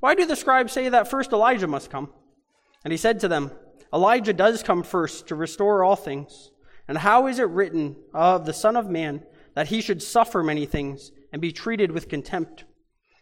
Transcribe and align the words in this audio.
Why 0.00 0.14
do 0.14 0.26
the 0.26 0.36
scribes 0.36 0.72
say 0.72 0.88
that 0.88 1.08
first 1.08 1.32
Elijah 1.32 1.66
must 1.66 1.90
come? 1.90 2.12
And 2.84 2.92
he 2.92 2.96
said 2.96 3.20
to 3.20 3.28
them, 3.28 3.50
Elijah 3.92 4.32
does 4.32 4.62
come 4.62 4.82
first 4.82 5.28
to 5.28 5.34
restore 5.34 5.82
all 5.82 5.96
things. 5.96 6.50
And 6.86 6.98
how 6.98 7.26
is 7.26 7.38
it 7.38 7.48
written 7.48 7.96
of 8.14 8.46
the 8.46 8.52
Son 8.52 8.76
of 8.76 8.88
Man 8.88 9.24
that 9.54 9.68
he 9.68 9.80
should 9.80 10.02
suffer 10.02 10.42
many 10.42 10.66
things 10.66 11.10
and 11.32 11.42
be 11.42 11.52
treated 11.52 11.90
with 11.90 12.08
contempt? 12.08 12.64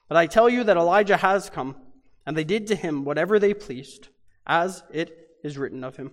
But 0.08 0.16
I 0.16 0.26
tell 0.26 0.48
you 0.48 0.64
that 0.64 0.76
Elijah 0.76 1.16
has 1.16 1.50
come, 1.50 1.76
and 2.24 2.36
they 2.36 2.44
did 2.44 2.66
to 2.68 2.76
him 2.76 3.04
whatever 3.04 3.38
they 3.38 3.54
pleased, 3.54 4.08
as 4.46 4.82
it 4.92 5.30
is 5.42 5.58
written 5.58 5.82
of 5.82 5.96
him. 5.96 6.12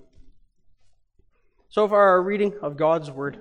So 1.70 1.88
far, 1.88 2.10
our 2.10 2.22
reading 2.22 2.54
of 2.62 2.78
God's 2.78 3.12
Word. 3.12 3.40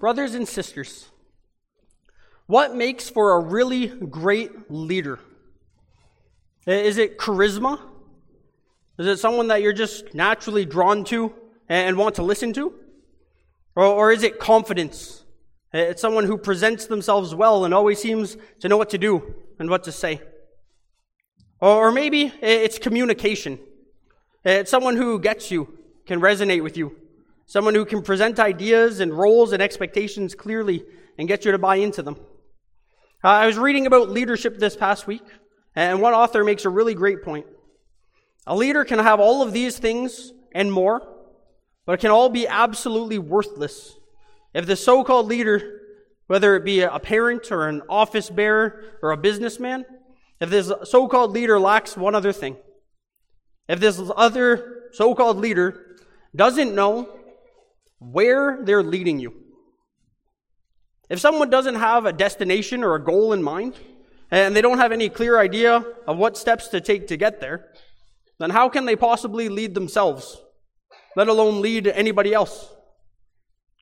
Brothers 0.00 0.34
and 0.34 0.46
sisters, 0.46 1.08
what 2.46 2.74
makes 2.74 3.08
for 3.08 3.32
a 3.32 3.40
really 3.40 3.86
great 3.88 4.70
leader? 4.70 5.18
Is 6.66 6.98
it 6.98 7.18
charisma? 7.18 7.80
Is 8.98 9.06
it 9.06 9.18
someone 9.18 9.48
that 9.48 9.62
you're 9.62 9.72
just 9.72 10.14
naturally 10.14 10.64
drawn 10.64 11.04
to 11.04 11.32
and 11.68 11.96
want 11.96 12.16
to 12.16 12.22
listen 12.22 12.52
to? 12.54 12.74
Or, 13.74 13.84
or 13.84 14.12
is 14.12 14.22
it 14.22 14.38
confidence? 14.38 15.24
It's 15.72 16.00
someone 16.00 16.24
who 16.24 16.38
presents 16.38 16.86
themselves 16.86 17.34
well 17.34 17.64
and 17.64 17.74
always 17.74 17.98
seems 17.98 18.36
to 18.60 18.68
know 18.68 18.76
what 18.76 18.90
to 18.90 18.98
do 18.98 19.34
and 19.58 19.68
what 19.68 19.84
to 19.84 19.92
say. 19.92 20.20
Or, 21.60 21.90
maybe 21.90 22.32
it's 22.42 22.78
communication. 22.78 23.58
It's 24.44 24.70
someone 24.70 24.96
who 24.96 25.18
gets 25.18 25.50
you, 25.50 25.78
can 26.06 26.20
resonate 26.20 26.62
with 26.62 26.76
you. 26.76 26.96
Someone 27.46 27.74
who 27.74 27.84
can 27.84 28.02
present 28.02 28.38
ideas 28.40 29.00
and 29.00 29.16
roles 29.16 29.52
and 29.52 29.62
expectations 29.62 30.34
clearly 30.34 30.84
and 31.16 31.28
get 31.28 31.44
you 31.44 31.52
to 31.52 31.58
buy 31.58 31.76
into 31.76 32.02
them. 32.02 32.16
Uh, 33.24 33.28
I 33.28 33.46
was 33.46 33.56
reading 33.56 33.86
about 33.86 34.10
leadership 34.10 34.58
this 34.58 34.76
past 34.76 35.06
week, 35.06 35.22
and 35.74 36.02
one 36.02 36.12
author 36.12 36.44
makes 36.44 36.64
a 36.64 36.70
really 36.70 36.94
great 36.94 37.22
point. 37.22 37.46
A 38.46 38.56
leader 38.56 38.84
can 38.84 38.98
have 38.98 39.20
all 39.20 39.42
of 39.42 39.52
these 39.52 39.78
things 39.78 40.32
and 40.52 40.72
more, 40.72 41.02
but 41.86 41.94
it 41.94 42.00
can 42.00 42.10
all 42.10 42.28
be 42.28 42.46
absolutely 42.46 43.18
worthless 43.18 43.94
if 44.56 44.64
the 44.64 44.74
so 44.74 45.04
called 45.04 45.26
leader, 45.26 45.80
whether 46.28 46.56
it 46.56 46.64
be 46.64 46.80
a 46.80 46.98
parent 46.98 47.52
or 47.52 47.68
an 47.68 47.82
office 47.90 48.30
bearer 48.30 48.98
or 49.02 49.10
a 49.10 49.16
businessman, 49.16 49.84
if 50.40 50.48
this 50.48 50.72
so 50.84 51.06
called 51.08 51.32
leader 51.32 51.60
lacks 51.60 51.96
one 51.96 52.14
other 52.14 52.32
thing. 52.32 52.56
If 53.68 53.80
this 53.80 54.00
other 54.16 54.88
so 54.92 55.14
called 55.14 55.36
leader 55.36 55.98
doesn't 56.34 56.74
know 56.74 57.18
where 57.98 58.58
they're 58.62 58.82
leading 58.82 59.18
you. 59.18 59.34
If 61.08 61.20
someone 61.20 61.50
doesn't 61.50 61.76
have 61.76 62.04
a 62.04 62.12
destination 62.12 62.82
or 62.82 62.94
a 62.94 63.04
goal 63.04 63.32
in 63.32 63.42
mind, 63.42 63.74
and 64.30 64.56
they 64.56 64.62
don't 64.62 64.78
have 64.78 64.92
any 64.92 65.08
clear 65.08 65.38
idea 65.38 65.84
of 66.06 66.16
what 66.16 66.36
steps 66.36 66.68
to 66.68 66.80
take 66.80 67.06
to 67.08 67.16
get 67.16 67.40
there, 67.40 67.72
then 68.38 68.50
how 68.50 68.68
can 68.68 68.84
they 68.84 68.96
possibly 68.96 69.48
lead 69.48 69.74
themselves, 69.74 70.40
let 71.14 71.28
alone 71.28 71.62
lead 71.62 71.86
anybody 71.86 72.34
else? 72.34 72.72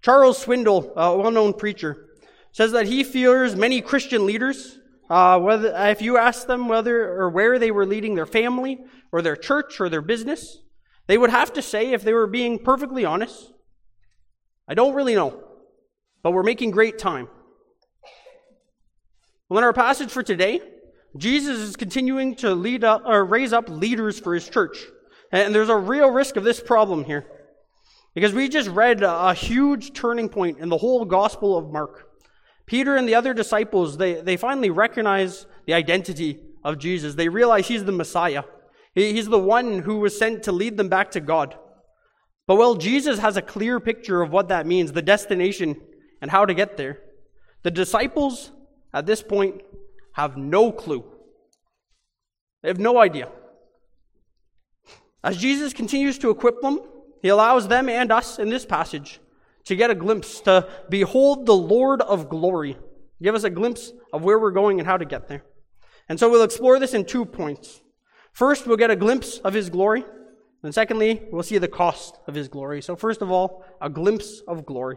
Charles 0.03 0.45
Swindoll, 0.45 0.93
a 0.97 1.17
well 1.17 1.31
known 1.31 1.55
preacher, 1.55 2.09
says 2.53 2.73
that 2.73 2.87
he 2.87 3.03
fears 3.03 3.57
many 3.57 3.81
Christian 3.81 4.27
leaders, 4.27 4.79
uh, 5.09 5.39
whether, 5.41 5.75
if 5.89 6.03
you 6.03 6.19
ask 6.19 6.47
them 6.47 6.69
whether 6.69 7.11
or 7.11 7.31
where 7.31 7.59
they 7.59 7.71
were 7.71 7.87
leading 7.87 8.15
their 8.15 8.27
family 8.27 8.79
or 9.13 9.23
their 9.23 9.37
church 9.37 9.81
or 9.81 9.89
their 9.89 10.03
business, 10.03 10.59
they 11.07 11.19
would 11.19 11.31
have 11.31 11.53
to 11.55 11.63
say, 11.63 11.93
if 11.93 12.03
they 12.03 12.13
were 12.13 12.27
being 12.27 12.59
perfectly 12.59 13.05
honest, 13.05 13.51
I 14.67 14.75
don't 14.75 14.95
really 14.95 15.15
know, 15.15 15.43
but 16.23 16.33
we're 16.33 16.43
making 16.43 16.71
great 16.71 16.99
time. 16.99 17.29
Well, 19.49 19.59
in 19.59 19.65
our 19.65 19.73
passage 19.73 20.11
for 20.11 20.23
today, 20.23 20.61
Jesus 21.17 21.59
is 21.59 21.77
continuing 21.77 22.35
to 22.37 22.55
lead 22.55 22.83
up 22.83 23.03
or 23.05 23.25
raise 23.25 23.53
up 23.53 23.69
leaders 23.69 24.19
for 24.19 24.35
his 24.35 24.49
church. 24.49 24.79
And 25.31 25.55
there's 25.55 25.69
a 25.69 25.77
real 25.77 26.11
risk 26.11 26.37
of 26.37 26.45
this 26.45 26.61
problem 26.61 27.05
here. 27.05 27.27
Because 28.15 28.33
we 28.33 28.49
just 28.49 28.69
read 28.69 29.03
a 29.03 29.35
huge 29.35 29.93
turning 29.93 30.29
point 30.29 30.59
in 30.59 30.69
the 30.69 30.79
whole 30.79 31.05
Gospel 31.05 31.57
of 31.57 31.73
Mark. 31.73 32.09
Peter 32.67 32.97
and 32.97 33.07
the 33.07 33.15
other 33.15 33.35
disciples, 33.35 33.99
they, 33.99 34.15
they 34.15 34.37
finally 34.37 34.71
recognize 34.71 35.47
the 35.67 35.75
identity 35.75 36.41
of 36.63 36.79
Jesus. 36.79 37.15
They 37.15 37.29
realize 37.29 37.69
he's 37.69 37.85
the 37.85 37.93
Messiah. 37.93 38.45
He's 38.95 39.29
the 39.29 39.39
one 39.39 39.81
who 39.81 39.99
was 39.99 40.17
sent 40.17 40.45
to 40.45 40.53
lead 40.53 40.77
them 40.77 40.89
back 40.89 41.11
to 41.13 41.21
God. 41.21 41.59
But 42.47 42.57
well, 42.57 42.75
Jesus 42.75 43.19
has 43.19 43.37
a 43.37 43.43
clear 43.43 43.81
picture 43.81 44.21
of 44.21 44.31
what 44.31 44.49
that 44.49 44.67
means, 44.67 44.93
the 44.93 45.03
destination, 45.03 45.81
and 46.21 46.31
how 46.31 46.45
to 46.45 46.55
get 46.55 46.77
there. 46.77 47.01
The 47.63 47.71
disciples, 47.71 48.53
at 48.93 49.07
this 49.07 49.23
point, 49.23 49.63
have 50.13 50.37
no 50.37 50.71
clue. 50.71 51.05
They 52.63 52.69
have 52.69 52.79
no 52.79 52.99
idea. 52.99 53.29
As 55.23 55.39
Jesus 55.39 55.73
continues 55.73 56.19
to 56.19 56.31
equip 56.31 56.61
them, 56.61 56.81
he 57.23 57.29
allows 57.29 57.69
them 57.69 57.89
and 57.89 58.13
us 58.13 58.39
in 58.39 58.51
this 58.51 58.67
passage 58.67 59.21
to 59.65 59.75
get 59.75 59.91
a 59.91 59.95
glimpse, 59.95 60.41
to 60.43 60.69
behold 60.91 61.47
the 61.47 61.55
Lord 61.55 62.03
of 62.03 62.29
glory. 62.29 62.77
Give 63.23 63.35
us 63.35 63.45
a 63.45 63.51
glimpse 63.51 63.93
of 64.13 64.23
where 64.23 64.39
we're 64.39 64.51
going 64.51 64.79
and 64.79 64.87
how 64.87 64.99
to 64.99 65.07
get 65.07 65.29
there. 65.29 65.43
And 66.09 66.21
so 66.21 66.29
we'll 66.29 66.43
explore 66.43 66.79
this 66.79 66.93
in 66.93 67.07
two 67.07 67.25
points. 67.25 67.81
First, 68.35 68.67
we'll 68.67 68.77
get 68.77 68.91
a 68.91 68.97
glimpse 68.97 69.39
of 69.39 69.55
his 69.55 69.71
glory. 69.71 70.05
And 70.65 70.75
secondly, 70.75 71.21
we'll 71.31 71.43
see 71.43 71.59
the 71.59 71.69
cost 71.69 72.19
of 72.27 72.35
his 72.35 72.49
glory. 72.49 72.81
So, 72.81 72.97
first 72.97 73.21
of 73.21 73.31
all, 73.31 73.65
a 73.83 73.91
glimpse 73.91 74.41
of 74.49 74.65
glory. 74.65 74.97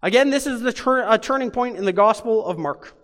Again, 0.00 0.30
this 0.30 0.46
is 0.46 0.60
the 0.60 0.72
tur- 0.72 1.04
a 1.06 1.18
turning 1.18 1.50
point 1.50 1.76
in 1.76 1.84
the 1.84 1.92
Gospel 1.92 2.46
of 2.46 2.56
Mark. 2.56 2.96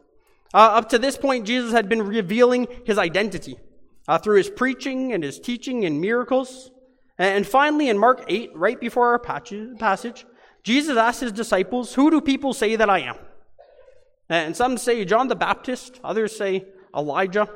Uh, 0.54 0.58
up 0.58 0.88
to 0.90 0.98
this 0.98 1.16
point, 1.16 1.44
Jesus 1.44 1.72
had 1.72 1.88
been 1.88 2.02
revealing 2.02 2.68
his 2.86 2.98
identity 2.98 3.58
uh, 4.06 4.16
through 4.16 4.36
his 4.36 4.48
preaching 4.48 5.12
and 5.12 5.24
his 5.24 5.40
teaching 5.40 5.84
and 5.84 6.00
miracles. 6.00 6.70
And 7.18 7.44
finally, 7.44 7.88
in 7.88 7.98
Mark 7.98 8.24
8, 8.28 8.52
right 8.54 8.78
before 8.78 9.08
our 9.08 9.18
passage, 9.18 10.24
Jesus 10.62 10.96
asked 10.96 11.20
his 11.20 11.32
disciples, 11.32 11.94
Who 11.94 12.12
do 12.12 12.20
people 12.20 12.52
say 12.52 12.76
that 12.76 12.88
I 12.88 13.00
am? 13.00 13.16
And 14.28 14.56
some 14.56 14.78
say 14.78 15.04
John 15.04 15.26
the 15.26 15.34
Baptist, 15.34 15.98
others 16.04 16.36
say 16.36 16.66
Elijah, 16.96 17.48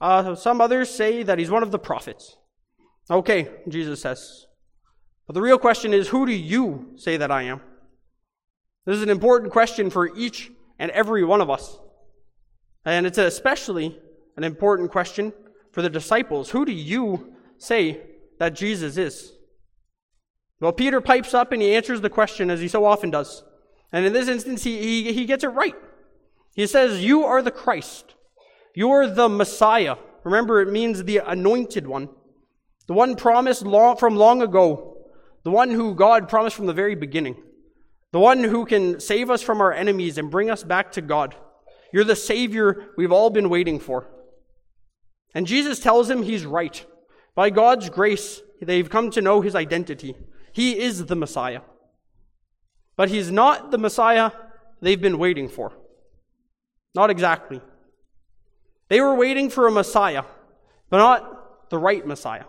uh, 0.00 0.34
some 0.34 0.60
others 0.60 0.90
say 0.90 1.22
that 1.22 1.38
he's 1.38 1.52
one 1.52 1.62
of 1.62 1.70
the 1.70 1.78
prophets. 1.78 2.36
Okay, 3.10 3.48
Jesus 3.68 4.00
says. 4.00 4.46
But 5.26 5.34
the 5.34 5.42
real 5.42 5.58
question 5.58 5.92
is, 5.92 6.08
Who 6.08 6.26
do 6.26 6.32
you 6.32 6.92
say 6.96 7.16
that 7.16 7.30
I 7.30 7.42
am? 7.42 7.60
This 8.84 8.96
is 8.96 9.02
an 9.02 9.10
important 9.10 9.52
question 9.52 9.90
for 9.90 10.14
each 10.16 10.50
and 10.78 10.90
every 10.90 11.24
one 11.24 11.40
of 11.40 11.50
us. 11.50 11.78
And 12.84 13.06
it's 13.06 13.18
especially 13.18 13.98
an 14.36 14.44
important 14.44 14.90
question 14.90 15.32
for 15.72 15.82
the 15.82 15.90
disciples. 15.90 16.50
Who 16.50 16.64
do 16.64 16.72
you 16.72 17.34
say 17.58 18.00
that 18.38 18.54
Jesus 18.54 18.96
is? 18.96 19.32
Well, 20.60 20.72
Peter 20.72 21.00
pipes 21.00 21.34
up 21.34 21.52
and 21.52 21.62
he 21.62 21.74
answers 21.74 22.00
the 22.00 22.10
question 22.10 22.50
as 22.50 22.60
he 22.60 22.68
so 22.68 22.84
often 22.84 23.10
does. 23.10 23.44
And 23.92 24.06
in 24.06 24.12
this 24.12 24.28
instance, 24.28 24.64
he, 24.64 24.78
he, 24.78 25.12
he 25.12 25.24
gets 25.24 25.44
it 25.44 25.48
right. 25.48 25.74
He 26.54 26.66
says, 26.66 27.04
You 27.04 27.24
are 27.24 27.42
the 27.42 27.50
Christ. 27.50 28.14
You're 28.74 29.06
the 29.06 29.28
Messiah. 29.28 29.96
Remember, 30.24 30.60
it 30.60 30.70
means 30.70 31.04
the 31.04 31.18
anointed 31.18 31.86
one, 31.86 32.08
the 32.86 32.94
one 32.94 33.16
promised 33.16 33.62
long, 33.62 33.96
from 33.96 34.16
long 34.16 34.42
ago, 34.42 34.96
the 35.44 35.50
one 35.50 35.70
who 35.70 35.94
God 35.94 36.28
promised 36.28 36.56
from 36.56 36.66
the 36.66 36.72
very 36.72 36.94
beginning, 36.94 37.36
the 38.12 38.18
one 38.18 38.44
who 38.44 38.64
can 38.64 39.00
save 39.00 39.30
us 39.30 39.42
from 39.42 39.60
our 39.60 39.72
enemies 39.72 40.18
and 40.18 40.30
bring 40.30 40.50
us 40.50 40.62
back 40.62 40.92
to 40.92 41.00
God. 41.00 41.34
You're 41.92 42.04
the 42.04 42.16
Savior 42.16 42.88
we've 42.96 43.12
all 43.12 43.30
been 43.30 43.48
waiting 43.48 43.78
for. 43.78 44.08
And 45.34 45.46
Jesus 45.46 45.78
tells 45.78 46.10
him 46.10 46.22
he's 46.22 46.44
right. 46.44 46.84
By 47.34 47.50
God's 47.50 47.88
grace, 47.88 48.42
they've 48.60 48.88
come 48.88 49.10
to 49.12 49.22
know 49.22 49.40
his 49.40 49.54
identity. 49.54 50.16
He 50.52 50.78
is 50.78 51.06
the 51.06 51.16
Messiah. 51.16 51.62
But 52.96 53.08
he's 53.08 53.30
not 53.30 53.70
the 53.70 53.78
Messiah 53.78 54.30
they've 54.80 55.00
been 55.00 55.18
waiting 55.18 55.48
for. 55.48 55.72
Not 56.94 57.10
exactly. 57.10 57.60
They 58.88 59.00
were 59.00 59.14
waiting 59.14 59.48
for 59.48 59.66
a 59.66 59.72
Messiah, 59.72 60.24
but 60.90 60.98
not 60.98 61.70
the 61.70 61.78
right 61.78 62.06
Messiah. 62.06 62.44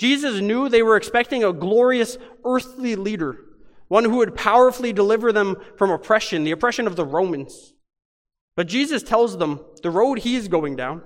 Jesus 0.00 0.40
knew 0.40 0.66
they 0.66 0.82
were 0.82 0.96
expecting 0.96 1.44
a 1.44 1.52
glorious 1.52 2.16
earthly 2.42 2.96
leader, 2.96 3.44
one 3.88 4.04
who 4.04 4.16
would 4.16 4.34
powerfully 4.34 4.94
deliver 4.94 5.30
them 5.30 5.58
from 5.76 5.90
oppression, 5.90 6.42
the 6.42 6.52
oppression 6.52 6.86
of 6.86 6.96
the 6.96 7.04
Romans. 7.04 7.74
But 8.56 8.66
Jesus 8.66 9.02
tells 9.02 9.36
them 9.36 9.60
the 9.82 9.90
road 9.90 10.20
he 10.20 10.36
is 10.36 10.48
going 10.48 10.74
down, 10.74 11.02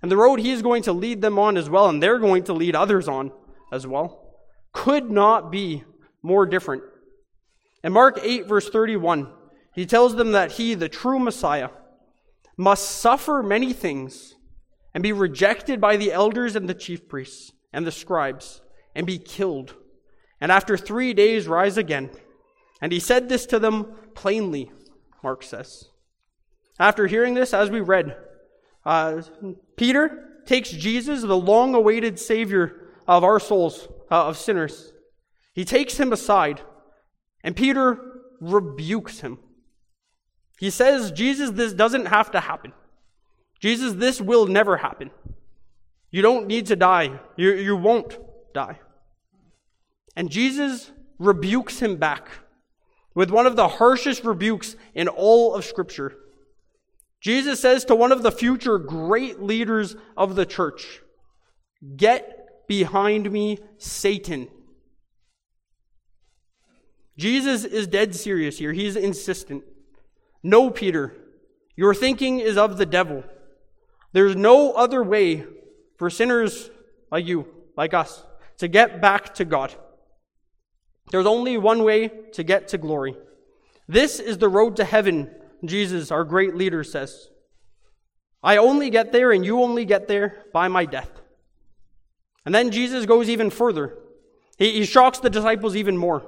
and 0.00 0.08
the 0.08 0.16
road 0.16 0.38
he 0.38 0.52
is 0.52 0.62
going 0.62 0.84
to 0.84 0.92
lead 0.92 1.20
them 1.20 1.36
on 1.36 1.56
as 1.56 1.68
well, 1.68 1.88
and 1.88 2.00
they're 2.00 2.20
going 2.20 2.44
to 2.44 2.52
lead 2.52 2.76
others 2.76 3.08
on 3.08 3.32
as 3.72 3.88
well, 3.88 4.36
could 4.72 5.10
not 5.10 5.50
be 5.50 5.82
more 6.22 6.46
different. 6.46 6.84
In 7.82 7.92
Mark 7.92 8.20
8, 8.22 8.46
verse 8.46 8.70
31, 8.70 9.32
he 9.74 9.84
tells 9.84 10.14
them 10.14 10.30
that 10.30 10.52
he, 10.52 10.74
the 10.74 10.88
true 10.88 11.18
Messiah, 11.18 11.70
must 12.56 12.88
suffer 12.88 13.42
many 13.42 13.72
things 13.72 14.36
and 14.94 15.02
be 15.02 15.10
rejected 15.10 15.80
by 15.80 15.96
the 15.96 16.12
elders 16.12 16.54
and 16.54 16.68
the 16.68 16.74
chief 16.74 17.08
priests 17.08 17.50
and 17.72 17.86
the 17.86 17.92
scribes 17.92 18.60
and 18.94 19.06
be 19.06 19.18
killed, 19.18 19.74
and 20.40 20.50
after 20.50 20.76
three 20.76 21.14
days 21.14 21.46
rise 21.46 21.76
again. 21.76 22.10
And 22.80 22.92
he 22.92 23.00
said 23.00 23.28
this 23.28 23.46
to 23.46 23.58
them 23.58 23.92
plainly, 24.14 24.70
Mark 25.22 25.42
says. 25.42 25.86
After 26.78 27.06
hearing 27.06 27.34
this, 27.34 27.52
as 27.52 27.70
we 27.70 27.80
read, 27.80 28.16
uh, 28.84 29.22
Peter 29.76 30.40
takes 30.46 30.70
Jesus, 30.70 31.22
the 31.22 31.36
long 31.36 31.74
awaited 31.74 32.18
Savior 32.18 32.88
of 33.06 33.24
our 33.24 33.40
souls, 33.40 33.88
uh, 34.10 34.26
of 34.26 34.38
sinners. 34.38 34.92
He 35.54 35.64
takes 35.64 35.98
him 35.98 36.12
aside, 36.12 36.62
and 37.42 37.56
Peter 37.56 37.98
rebukes 38.40 39.20
him. 39.20 39.38
He 40.58 40.70
says, 40.70 41.12
Jesus, 41.12 41.50
this 41.50 41.72
doesn't 41.72 42.06
have 42.06 42.30
to 42.30 42.40
happen. 42.40 42.72
Jesus, 43.60 43.94
this 43.94 44.20
will 44.20 44.46
never 44.46 44.76
happen. 44.76 45.10
You 46.10 46.22
don't 46.22 46.46
need 46.46 46.66
to 46.66 46.76
die. 46.76 47.20
You, 47.36 47.52
you 47.54 47.76
won't 47.76 48.18
die. 48.54 48.78
And 50.16 50.30
Jesus 50.30 50.90
rebukes 51.18 51.80
him 51.80 51.96
back 51.96 52.28
with 53.14 53.30
one 53.30 53.46
of 53.46 53.56
the 53.56 53.68
harshest 53.68 54.24
rebukes 54.24 54.76
in 54.94 55.08
all 55.08 55.54
of 55.54 55.64
Scripture. 55.64 56.14
Jesus 57.20 57.60
says 57.60 57.84
to 57.86 57.94
one 57.94 58.12
of 58.12 58.22
the 58.22 58.32
future 58.32 58.78
great 58.78 59.42
leaders 59.42 59.96
of 60.16 60.36
the 60.36 60.46
church, 60.46 61.02
Get 61.96 62.66
behind 62.68 63.30
me, 63.30 63.58
Satan. 63.78 64.48
Jesus 67.16 67.64
is 67.64 67.88
dead 67.88 68.14
serious 68.14 68.58
here. 68.58 68.72
He's 68.72 68.94
insistent. 68.94 69.64
No, 70.42 70.70
Peter, 70.70 71.12
your 71.74 71.94
thinking 71.94 72.38
is 72.38 72.56
of 72.56 72.78
the 72.78 72.86
devil. 72.86 73.24
There's 74.12 74.36
no 74.36 74.72
other 74.72 75.02
way 75.02 75.44
for 75.98 76.08
sinners 76.08 76.70
like 77.10 77.26
you, 77.26 77.46
like 77.76 77.92
us, 77.92 78.24
to 78.58 78.68
get 78.68 79.02
back 79.02 79.34
to 79.34 79.44
God. 79.44 79.74
There's 81.10 81.26
only 81.26 81.58
one 81.58 81.84
way 81.84 82.08
to 82.32 82.42
get 82.42 82.68
to 82.68 82.78
glory. 82.78 83.16
This 83.88 84.20
is 84.20 84.38
the 84.38 84.48
road 84.48 84.76
to 84.76 84.84
heaven, 84.84 85.30
Jesus, 85.64 86.10
our 86.10 86.24
great 86.24 86.54
leader, 86.54 86.84
says. 86.84 87.28
I 88.42 88.58
only 88.58 88.90
get 88.90 89.12
there 89.12 89.32
and 89.32 89.44
you 89.44 89.62
only 89.62 89.84
get 89.84 90.06
there 90.06 90.44
by 90.52 90.68
my 90.68 90.84
death. 90.84 91.10
And 92.44 92.54
then 92.54 92.70
Jesus 92.70 93.06
goes 93.06 93.28
even 93.28 93.50
further. 93.50 93.98
He, 94.58 94.72
he 94.72 94.84
shocks 94.84 95.18
the 95.18 95.30
disciples 95.30 95.76
even 95.76 95.96
more. 95.96 96.26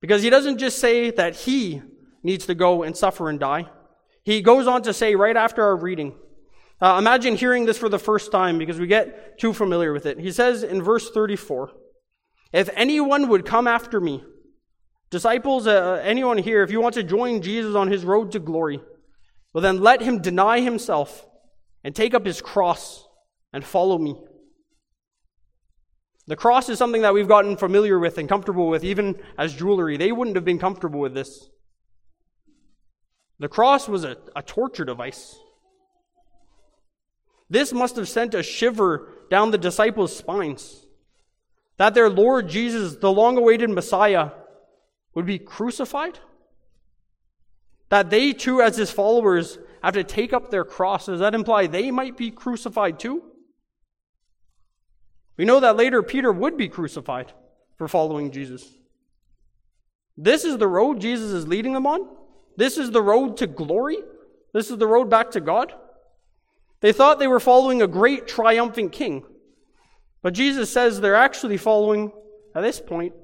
Because 0.00 0.22
he 0.22 0.30
doesn't 0.30 0.58
just 0.58 0.78
say 0.78 1.10
that 1.10 1.34
he 1.34 1.82
needs 2.22 2.46
to 2.46 2.54
go 2.54 2.82
and 2.82 2.96
suffer 2.96 3.28
and 3.28 3.40
die. 3.40 3.66
He 4.24 4.42
goes 4.42 4.66
on 4.66 4.82
to 4.82 4.92
say 4.92 5.14
right 5.14 5.36
after 5.36 5.62
our 5.62 5.76
reading, 5.76 6.14
uh, 6.80 6.96
imagine 6.98 7.36
hearing 7.36 7.64
this 7.64 7.78
for 7.78 7.88
the 7.88 7.98
first 7.98 8.30
time 8.30 8.58
because 8.58 8.78
we 8.78 8.86
get 8.86 9.38
too 9.38 9.52
familiar 9.52 9.92
with 9.92 10.04
it. 10.04 10.18
He 10.18 10.30
says 10.30 10.62
in 10.62 10.82
verse 10.82 11.10
34, 11.10 11.72
If 12.52 12.68
anyone 12.74 13.28
would 13.28 13.46
come 13.46 13.66
after 13.66 14.00
me, 14.00 14.22
disciples, 15.10 15.66
uh, 15.66 16.00
anyone 16.04 16.38
here, 16.38 16.62
if 16.62 16.70
you 16.70 16.80
want 16.80 16.94
to 16.96 17.02
join 17.02 17.40
Jesus 17.40 17.74
on 17.74 17.88
his 17.88 18.04
road 18.04 18.32
to 18.32 18.38
glory, 18.38 18.80
well 19.54 19.62
then 19.62 19.80
let 19.80 20.02
him 20.02 20.20
deny 20.20 20.60
himself 20.60 21.26
and 21.82 21.94
take 21.94 22.12
up 22.12 22.26
his 22.26 22.42
cross 22.42 23.06
and 23.52 23.64
follow 23.64 23.96
me. 23.96 24.16
The 26.26 26.36
cross 26.36 26.68
is 26.68 26.78
something 26.78 27.02
that 27.02 27.14
we've 27.14 27.28
gotten 27.28 27.56
familiar 27.56 27.98
with 27.98 28.18
and 28.18 28.28
comfortable 28.28 28.68
with, 28.68 28.84
even 28.84 29.14
as 29.38 29.54
jewelry. 29.54 29.96
They 29.96 30.10
wouldn't 30.12 30.36
have 30.36 30.44
been 30.44 30.58
comfortable 30.58 31.00
with 31.00 31.14
this. 31.14 31.48
The 33.38 33.48
cross 33.48 33.88
was 33.88 34.04
a, 34.04 34.16
a 34.34 34.42
torture 34.42 34.84
device. 34.84 35.38
This 37.48 37.72
must 37.72 37.96
have 37.96 38.08
sent 38.08 38.34
a 38.34 38.42
shiver 38.42 39.08
down 39.30 39.50
the 39.50 39.58
disciples' 39.58 40.16
spines 40.16 40.86
that 41.76 41.94
their 41.94 42.08
Lord 42.08 42.48
Jesus, 42.48 42.96
the 42.96 43.12
long 43.12 43.36
awaited 43.36 43.70
Messiah, 43.70 44.30
would 45.14 45.26
be 45.26 45.38
crucified? 45.38 46.18
That 47.90 48.10
they 48.10 48.32
too, 48.32 48.62
as 48.62 48.76
his 48.76 48.90
followers, 48.90 49.58
have 49.82 49.94
to 49.94 50.04
take 50.04 50.32
up 50.32 50.50
their 50.50 50.64
cross. 50.64 51.06
Does 51.06 51.20
that 51.20 51.34
imply 51.34 51.66
they 51.66 51.90
might 51.90 52.16
be 52.16 52.30
crucified 52.30 52.98
too? 52.98 53.22
We 55.36 55.44
know 55.44 55.60
that 55.60 55.76
later 55.76 56.02
Peter 56.02 56.32
would 56.32 56.56
be 56.56 56.68
crucified 56.68 57.32
for 57.76 57.88
following 57.88 58.30
Jesus. 58.30 58.66
This 60.16 60.44
is 60.44 60.56
the 60.56 60.68
road 60.68 61.00
Jesus 61.00 61.30
is 61.30 61.46
leading 61.46 61.74
them 61.74 61.86
on? 61.86 62.08
This 62.56 62.78
is 62.78 62.90
the 62.90 63.02
road 63.02 63.36
to 63.38 63.46
glory? 63.46 63.98
This 64.54 64.70
is 64.70 64.78
the 64.78 64.86
road 64.86 65.10
back 65.10 65.32
to 65.32 65.42
God? 65.42 65.74
They 66.80 66.92
thought 66.92 67.18
they 67.18 67.26
were 67.26 67.40
following 67.40 67.82
a 67.82 67.86
great 67.86 68.26
triumphant 68.26 68.92
king. 68.92 69.24
But 70.22 70.34
Jesus 70.34 70.70
says 70.72 71.00
they're 71.00 71.14
actually 71.14 71.56
following, 71.56 72.12
at 72.54 72.62
this 72.62 72.80
point, 72.80 73.14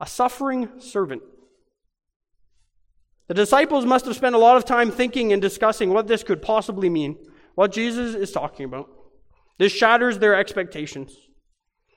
a 0.00 0.06
suffering 0.06 0.68
servant. 0.78 1.22
The 3.26 3.34
disciples 3.34 3.86
must 3.86 4.04
have 4.04 4.16
spent 4.16 4.34
a 4.34 4.38
lot 4.38 4.56
of 4.56 4.64
time 4.64 4.90
thinking 4.90 5.32
and 5.32 5.40
discussing 5.40 5.90
what 5.90 6.06
this 6.06 6.22
could 6.22 6.42
possibly 6.42 6.90
mean, 6.90 7.16
what 7.54 7.72
Jesus 7.72 8.14
is 8.14 8.32
talking 8.32 8.66
about. 8.66 8.90
This 9.58 9.72
shatters 9.72 10.18
their 10.18 10.34
expectations. 10.34 11.16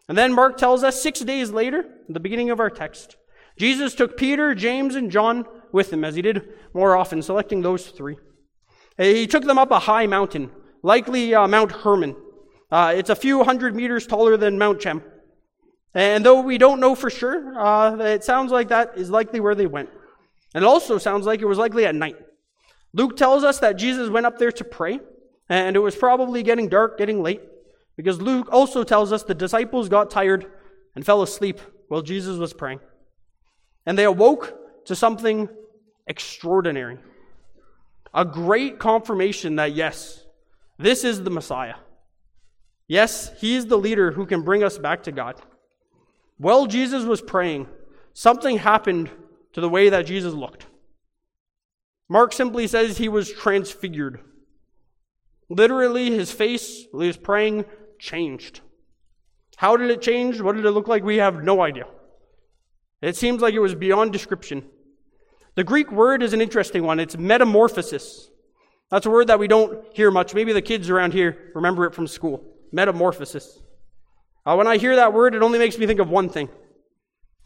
And 0.07 0.17
then 0.17 0.33
Mark 0.33 0.57
tells 0.57 0.83
us 0.83 1.01
six 1.01 1.19
days 1.19 1.51
later, 1.51 1.79
at 1.79 2.13
the 2.13 2.19
beginning 2.19 2.49
of 2.49 2.59
our 2.59 2.69
text, 2.69 3.17
Jesus 3.57 3.93
took 3.93 4.15
Peter, 4.15 4.55
James, 4.55 4.95
and 4.95 5.11
John 5.11 5.45
with 5.71 5.91
him, 5.91 6.05
as 6.05 6.15
he 6.15 6.21
did 6.21 6.47
more 6.73 6.95
often, 6.95 7.21
selecting 7.21 7.61
those 7.61 7.87
three. 7.87 8.15
He 8.97 9.27
took 9.27 9.43
them 9.43 9.57
up 9.57 9.71
a 9.71 9.79
high 9.79 10.07
mountain, 10.07 10.51
likely 10.81 11.33
uh, 11.35 11.47
Mount 11.47 11.71
Hermon. 11.71 12.15
Uh, 12.71 12.93
it's 12.95 13.09
a 13.09 13.15
few 13.15 13.43
hundred 13.43 13.75
meters 13.75 14.07
taller 14.07 14.37
than 14.37 14.57
Mount 14.57 14.81
Chem. 14.81 15.03
And 15.93 16.25
though 16.25 16.41
we 16.41 16.57
don't 16.57 16.79
know 16.79 16.95
for 16.95 17.09
sure, 17.09 17.57
uh, 17.59 17.95
it 17.97 18.23
sounds 18.23 18.51
like 18.51 18.69
that 18.69 18.97
is 18.97 19.09
likely 19.09 19.39
where 19.39 19.55
they 19.55 19.67
went. 19.67 19.89
And 20.53 20.63
it 20.63 20.67
also 20.67 20.97
sounds 20.97 21.25
like 21.25 21.41
it 21.41 21.45
was 21.45 21.57
likely 21.57 21.85
at 21.85 21.95
night. 21.95 22.17
Luke 22.93 23.15
tells 23.15 23.43
us 23.43 23.59
that 23.59 23.73
Jesus 23.73 24.09
went 24.09 24.25
up 24.25 24.37
there 24.37 24.51
to 24.51 24.63
pray, 24.63 24.99
and 25.49 25.75
it 25.75 25.79
was 25.79 25.95
probably 25.95 26.43
getting 26.43 26.67
dark, 26.67 26.97
getting 26.97 27.21
late, 27.21 27.41
because 27.95 28.21
Luke 28.21 28.47
also 28.51 28.83
tells 28.83 29.11
us 29.11 29.23
the 29.23 29.35
disciples 29.35 29.89
got 29.89 30.09
tired 30.09 30.45
and 30.95 31.05
fell 31.05 31.21
asleep 31.21 31.59
while 31.87 32.01
Jesus 32.01 32.37
was 32.37 32.53
praying. 32.53 32.79
And 33.85 33.97
they 33.97 34.05
awoke 34.05 34.85
to 34.85 34.95
something 34.95 35.49
extraordinary. 36.07 36.97
A 38.13 38.25
great 38.25 38.79
confirmation 38.79 39.57
that, 39.57 39.73
yes, 39.73 40.23
this 40.77 41.03
is 41.03 41.23
the 41.23 41.29
Messiah. 41.29 41.75
Yes, 42.87 43.31
he 43.39 43.55
is 43.55 43.65
the 43.65 43.77
leader 43.77 44.11
who 44.11 44.25
can 44.25 44.43
bring 44.43 44.63
us 44.63 44.77
back 44.77 45.03
to 45.03 45.11
God. 45.11 45.41
While 46.37 46.67
Jesus 46.67 47.03
was 47.03 47.21
praying, 47.21 47.67
something 48.13 48.57
happened 48.57 49.09
to 49.53 49.61
the 49.61 49.69
way 49.69 49.89
that 49.89 50.05
Jesus 50.05 50.33
looked. 50.33 50.67
Mark 52.09 52.31
simply 52.31 52.67
says 52.67 52.97
he 52.97 53.09
was 53.09 53.31
transfigured. 53.31 54.21
Literally, 55.49 56.11
his 56.11 56.31
face, 56.31 56.85
while 56.91 57.01
he 57.01 57.07
was 57.07 57.17
praying, 57.17 57.65
changed. 57.99 58.61
How 59.57 59.75
did 59.75 59.89
it 59.89 60.01
change? 60.01 60.39
What 60.39 60.55
did 60.55 60.65
it 60.65 60.71
look 60.71 60.87
like? 60.87 61.03
We 61.03 61.17
have 61.17 61.43
no 61.43 61.61
idea. 61.61 61.87
It 63.01 63.15
seems 63.15 63.41
like 63.41 63.53
it 63.53 63.59
was 63.59 63.75
beyond 63.75 64.13
description. 64.13 64.65
The 65.57 65.63
Greek 65.63 65.91
word 65.91 66.21
is 66.21 66.33
an 66.33 66.41
interesting 66.41 66.83
one. 66.83 66.99
It's 66.99 67.17
metamorphosis. 67.17 68.29
That's 68.91 69.07
a 69.07 69.09
word 69.09 69.25
that 69.25 69.39
we 69.39 69.47
don't 69.47 69.83
hear 69.91 70.11
much. 70.11 70.35
Maybe 70.35 70.53
the 70.53 70.61
kids 70.61 70.87
around 70.87 71.13
here 71.13 71.51
remember 71.55 71.85
it 71.85 71.95
from 71.95 72.05
school. 72.05 72.45
Metamorphosis. 72.71 73.59
Uh, 74.45 74.53
when 74.53 74.67
I 74.67 74.77
hear 74.77 74.95
that 74.97 75.13
word, 75.13 75.33
it 75.33 75.41
only 75.41 75.57
makes 75.57 75.79
me 75.79 75.87
think 75.87 75.99
of 75.99 76.09
one 76.11 76.29
thing 76.29 76.49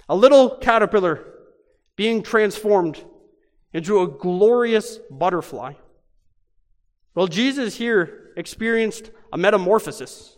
a 0.10 0.16
little 0.16 0.58
caterpillar 0.58 1.26
being 1.96 2.22
transformed 2.22 3.02
into 3.72 4.02
a 4.02 4.08
glorious 4.08 5.00
butterfly. 5.10 5.76
Well, 7.16 7.28
Jesus 7.28 7.78
here 7.78 8.34
experienced 8.36 9.12
a 9.32 9.38
metamorphosis. 9.38 10.38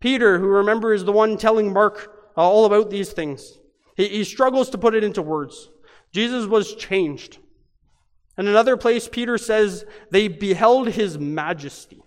Peter, 0.00 0.38
who 0.38 0.46
remember 0.46 0.94
is 0.94 1.04
the 1.04 1.12
one 1.12 1.36
telling 1.36 1.74
Mark 1.74 2.10
uh, 2.38 2.40
all 2.40 2.64
about 2.64 2.88
these 2.88 3.12
things, 3.12 3.58
he, 3.98 4.08
he 4.08 4.24
struggles 4.24 4.70
to 4.70 4.78
put 4.78 4.94
it 4.94 5.04
into 5.04 5.20
words. 5.20 5.68
Jesus 6.12 6.46
was 6.46 6.74
changed. 6.74 7.38
In 8.36 8.48
another 8.48 8.76
place, 8.76 9.08
Peter 9.08 9.38
says 9.38 9.84
they 10.10 10.28
beheld 10.28 10.88
his 10.88 11.18
majesty. 11.18 12.02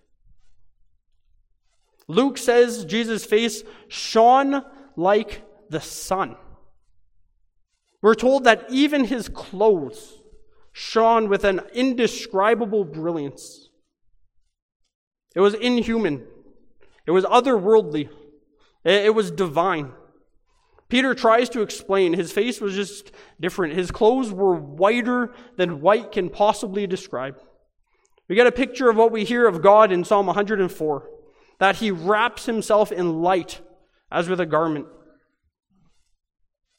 Luke 2.08 2.38
says 2.38 2.86
Jesus' 2.86 3.26
face 3.26 3.64
shone 3.88 4.64
like 4.96 5.44
the 5.70 5.80
sun. 5.80 6.36
We're 8.02 8.16
told 8.16 8.44
that 8.44 8.66
even 8.70 9.06
his 9.06 9.30
clothes 9.30 10.20
shone 10.74 11.30
with 11.30 11.46
an 11.46 11.62
indescribable 11.74 12.84
brilliance. 12.84 13.70
It 15.36 15.40
was 15.40 15.54
inhuman, 15.54 16.26
it 17.08 17.12
was 17.12 17.26
otherworldly, 17.26 18.10
it 18.84 19.16
was 19.16 19.32
divine. 19.32 19.94
Peter 20.94 21.16
tries 21.16 21.50
to 21.50 21.64
explain 21.64 22.14
his 22.14 22.32
face 22.32 22.62
was 22.62 22.76
just 22.76 23.12
different. 23.42 23.74
His 23.74 23.90
clothes 23.90 24.32
were 24.32 24.54
whiter 24.54 25.34
than 25.58 25.82
white 25.82 26.12
can 26.12 26.30
possibly 26.30 26.86
describe. 26.86 27.36
We 28.30 28.36
get 28.36 28.46
a 28.46 28.52
picture 28.52 28.92
of 28.92 28.96
what 28.96 29.12
we 29.12 29.24
hear 29.24 29.48
of 29.48 29.64
God 29.64 29.92
in 29.92 30.04
Psalm 30.04 30.28
104 30.28 31.10
that 31.58 31.78
he 31.78 31.90
wraps 31.90 32.46
himself 32.46 32.92
in 32.92 33.24
light 33.24 33.60
as 34.12 34.30
with 34.30 34.40
a 34.40 34.46
garment. 34.46 34.86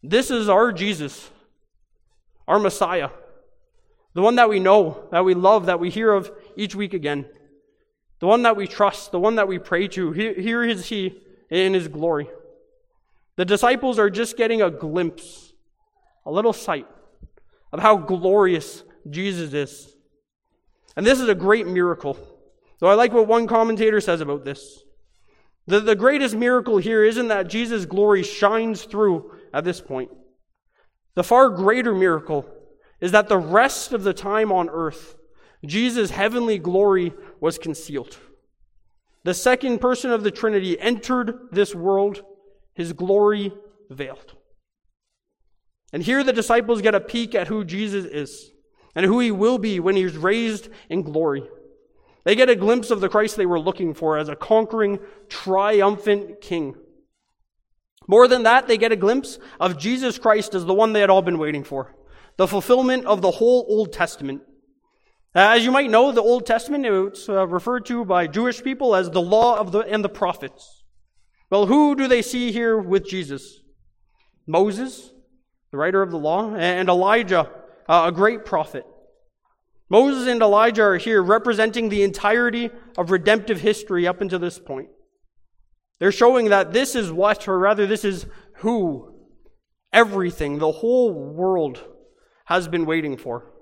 This 0.00 0.30
is 0.30 0.48
our 0.48 0.70
Jesus, 0.70 1.28
our 2.46 2.60
Messiah, 2.60 3.10
the 4.14 4.22
one 4.22 4.36
that 4.36 4.48
we 4.48 4.60
know, 4.60 5.08
that 5.10 5.24
we 5.24 5.34
love, 5.34 5.66
that 5.66 5.80
we 5.80 5.90
hear 5.90 6.12
of 6.12 6.30
each 6.56 6.76
week 6.76 6.94
again, 6.94 7.26
the 8.20 8.28
one 8.28 8.42
that 8.42 8.56
we 8.56 8.68
trust, 8.68 9.10
the 9.10 9.18
one 9.18 9.34
that 9.34 9.48
we 9.48 9.58
pray 9.58 9.88
to. 9.88 10.12
Here 10.12 10.62
is 10.62 10.86
he 10.86 11.20
in 11.50 11.74
his 11.74 11.88
glory. 11.88 12.28
The 13.36 13.44
disciples 13.44 13.98
are 13.98 14.10
just 14.10 14.36
getting 14.36 14.62
a 14.62 14.70
glimpse, 14.70 15.52
a 16.24 16.30
little 16.30 16.52
sight 16.52 16.86
of 17.72 17.80
how 17.80 17.96
glorious 17.96 18.84
Jesus 19.10 19.52
is. 19.52 19.96
And 20.96 21.04
this 21.04 21.20
is 21.20 21.28
a 21.28 21.34
great 21.34 21.66
miracle. 21.66 22.16
Though 22.78 22.88
I 22.88 22.94
like 22.94 23.12
what 23.12 23.26
one 23.26 23.46
commentator 23.46 24.00
says 24.00 24.20
about 24.20 24.44
this. 24.44 24.82
The, 25.66 25.80
the 25.80 25.96
greatest 25.96 26.34
miracle 26.34 26.78
here 26.78 27.02
isn't 27.02 27.28
that 27.28 27.48
Jesus' 27.48 27.86
glory 27.86 28.22
shines 28.22 28.84
through 28.84 29.32
at 29.52 29.64
this 29.64 29.80
point. 29.80 30.10
The 31.14 31.24
far 31.24 31.48
greater 31.48 31.94
miracle 31.94 32.46
is 33.00 33.12
that 33.12 33.28
the 33.28 33.38
rest 33.38 33.92
of 33.92 34.04
the 34.04 34.14
time 34.14 34.52
on 34.52 34.68
earth, 34.68 35.16
Jesus' 35.64 36.10
heavenly 36.10 36.58
glory 36.58 37.12
was 37.40 37.58
concealed. 37.58 38.18
The 39.24 39.34
second 39.34 39.80
person 39.80 40.10
of 40.10 40.22
the 40.22 40.30
Trinity 40.30 40.78
entered 40.78 41.48
this 41.50 41.74
world 41.74 42.22
his 42.74 42.92
glory 42.92 43.52
veiled. 43.90 44.34
And 45.92 46.02
here 46.02 46.24
the 46.24 46.32
disciples 46.32 46.82
get 46.82 46.94
a 46.94 47.00
peek 47.00 47.34
at 47.34 47.48
who 47.48 47.64
Jesus 47.64 48.04
is 48.04 48.50
and 48.94 49.06
who 49.06 49.20
he 49.20 49.30
will 49.30 49.58
be 49.58 49.80
when 49.80 49.96
he's 49.96 50.16
raised 50.16 50.68
in 50.88 51.02
glory. 51.02 51.44
They 52.24 52.34
get 52.34 52.48
a 52.48 52.56
glimpse 52.56 52.90
of 52.90 53.00
the 53.00 53.08
Christ 53.08 53.36
they 53.36 53.46
were 53.46 53.60
looking 53.60 53.94
for 53.94 54.16
as 54.16 54.28
a 54.28 54.36
conquering, 54.36 54.98
triumphant 55.28 56.40
king. 56.40 56.74
More 58.06 58.28
than 58.28 58.42
that, 58.42 58.66
they 58.66 58.76
get 58.76 58.92
a 58.92 58.96
glimpse 58.96 59.38
of 59.60 59.78
Jesus 59.78 60.18
Christ 60.18 60.54
as 60.54 60.64
the 60.64 60.74
one 60.74 60.92
they 60.92 61.00
had 61.00 61.10
all 61.10 61.22
been 61.22 61.38
waiting 61.38 61.64
for 61.64 61.94
the 62.36 62.48
fulfillment 62.48 63.06
of 63.06 63.22
the 63.22 63.30
whole 63.30 63.64
Old 63.68 63.92
Testament. 63.92 64.42
As 65.34 65.64
you 65.64 65.70
might 65.70 65.90
know, 65.90 66.12
the 66.12 66.22
Old 66.22 66.46
Testament 66.46 66.86
is 66.86 67.28
uh, 67.28 67.46
referred 67.46 67.86
to 67.86 68.04
by 68.04 68.26
Jewish 68.26 68.62
people 68.62 68.94
as 68.94 69.10
the 69.10 69.22
law 69.22 69.58
of 69.58 69.72
the, 69.72 69.80
and 69.80 70.04
the 70.04 70.08
prophets. 70.08 70.83
Well, 71.54 71.66
who 71.66 71.94
do 71.94 72.08
they 72.08 72.20
see 72.20 72.50
here 72.50 72.76
with 72.76 73.06
Jesus? 73.06 73.60
Moses, 74.44 75.12
the 75.70 75.76
writer 75.76 76.02
of 76.02 76.10
the 76.10 76.18
law, 76.18 76.52
and 76.52 76.88
Elijah, 76.88 77.48
uh, 77.88 78.06
a 78.06 78.10
great 78.10 78.44
prophet. 78.44 78.84
Moses 79.88 80.26
and 80.26 80.42
Elijah 80.42 80.82
are 80.82 80.96
here 80.96 81.22
representing 81.22 81.90
the 81.90 82.02
entirety 82.02 82.70
of 82.98 83.12
redemptive 83.12 83.60
history 83.60 84.04
up 84.04 84.20
until 84.20 84.40
this 84.40 84.58
point. 84.58 84.88
They're 86.00 86.10
showing 86.10 86.48
that 86.48 86.72
this 86.72 86.96
is 86.96 87.12
what, 87.12 87.46
or 87.46 87.56
rather, 87.56 87.86
this 87.86 88.04
is 88.04 88.26
who 88.56 89.14
everything, 89.92 90.58
the 90.58 90.72
whole 90.72 91.12
world 91.12 91.84
has 92.46 92.66
been 92.66 92.84
waiting 92.84 93.16
for. 93.16 93.52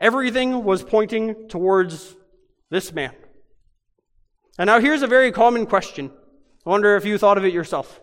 Everything 0.00 0.64
was 0.64 0.82
pointing 0.82 1.46
towards 1.48 2.16
this 2.68 2.92
man. 2.92 3.14
And 4.58 4.66
now 4.66 4.80
here's 4.80 5.02
a 5.02 5.06
very 5.06 5.30
common 5.30 5.66
question 5.66 6.10
I 6.66 6.70
wonder 6.70 6.96
if 6.96 7.04
you 7.04 7.16
thought 7.16 7.38
of 7.38 7.44
it 7.44 7.52
yourself. 7.52 8.00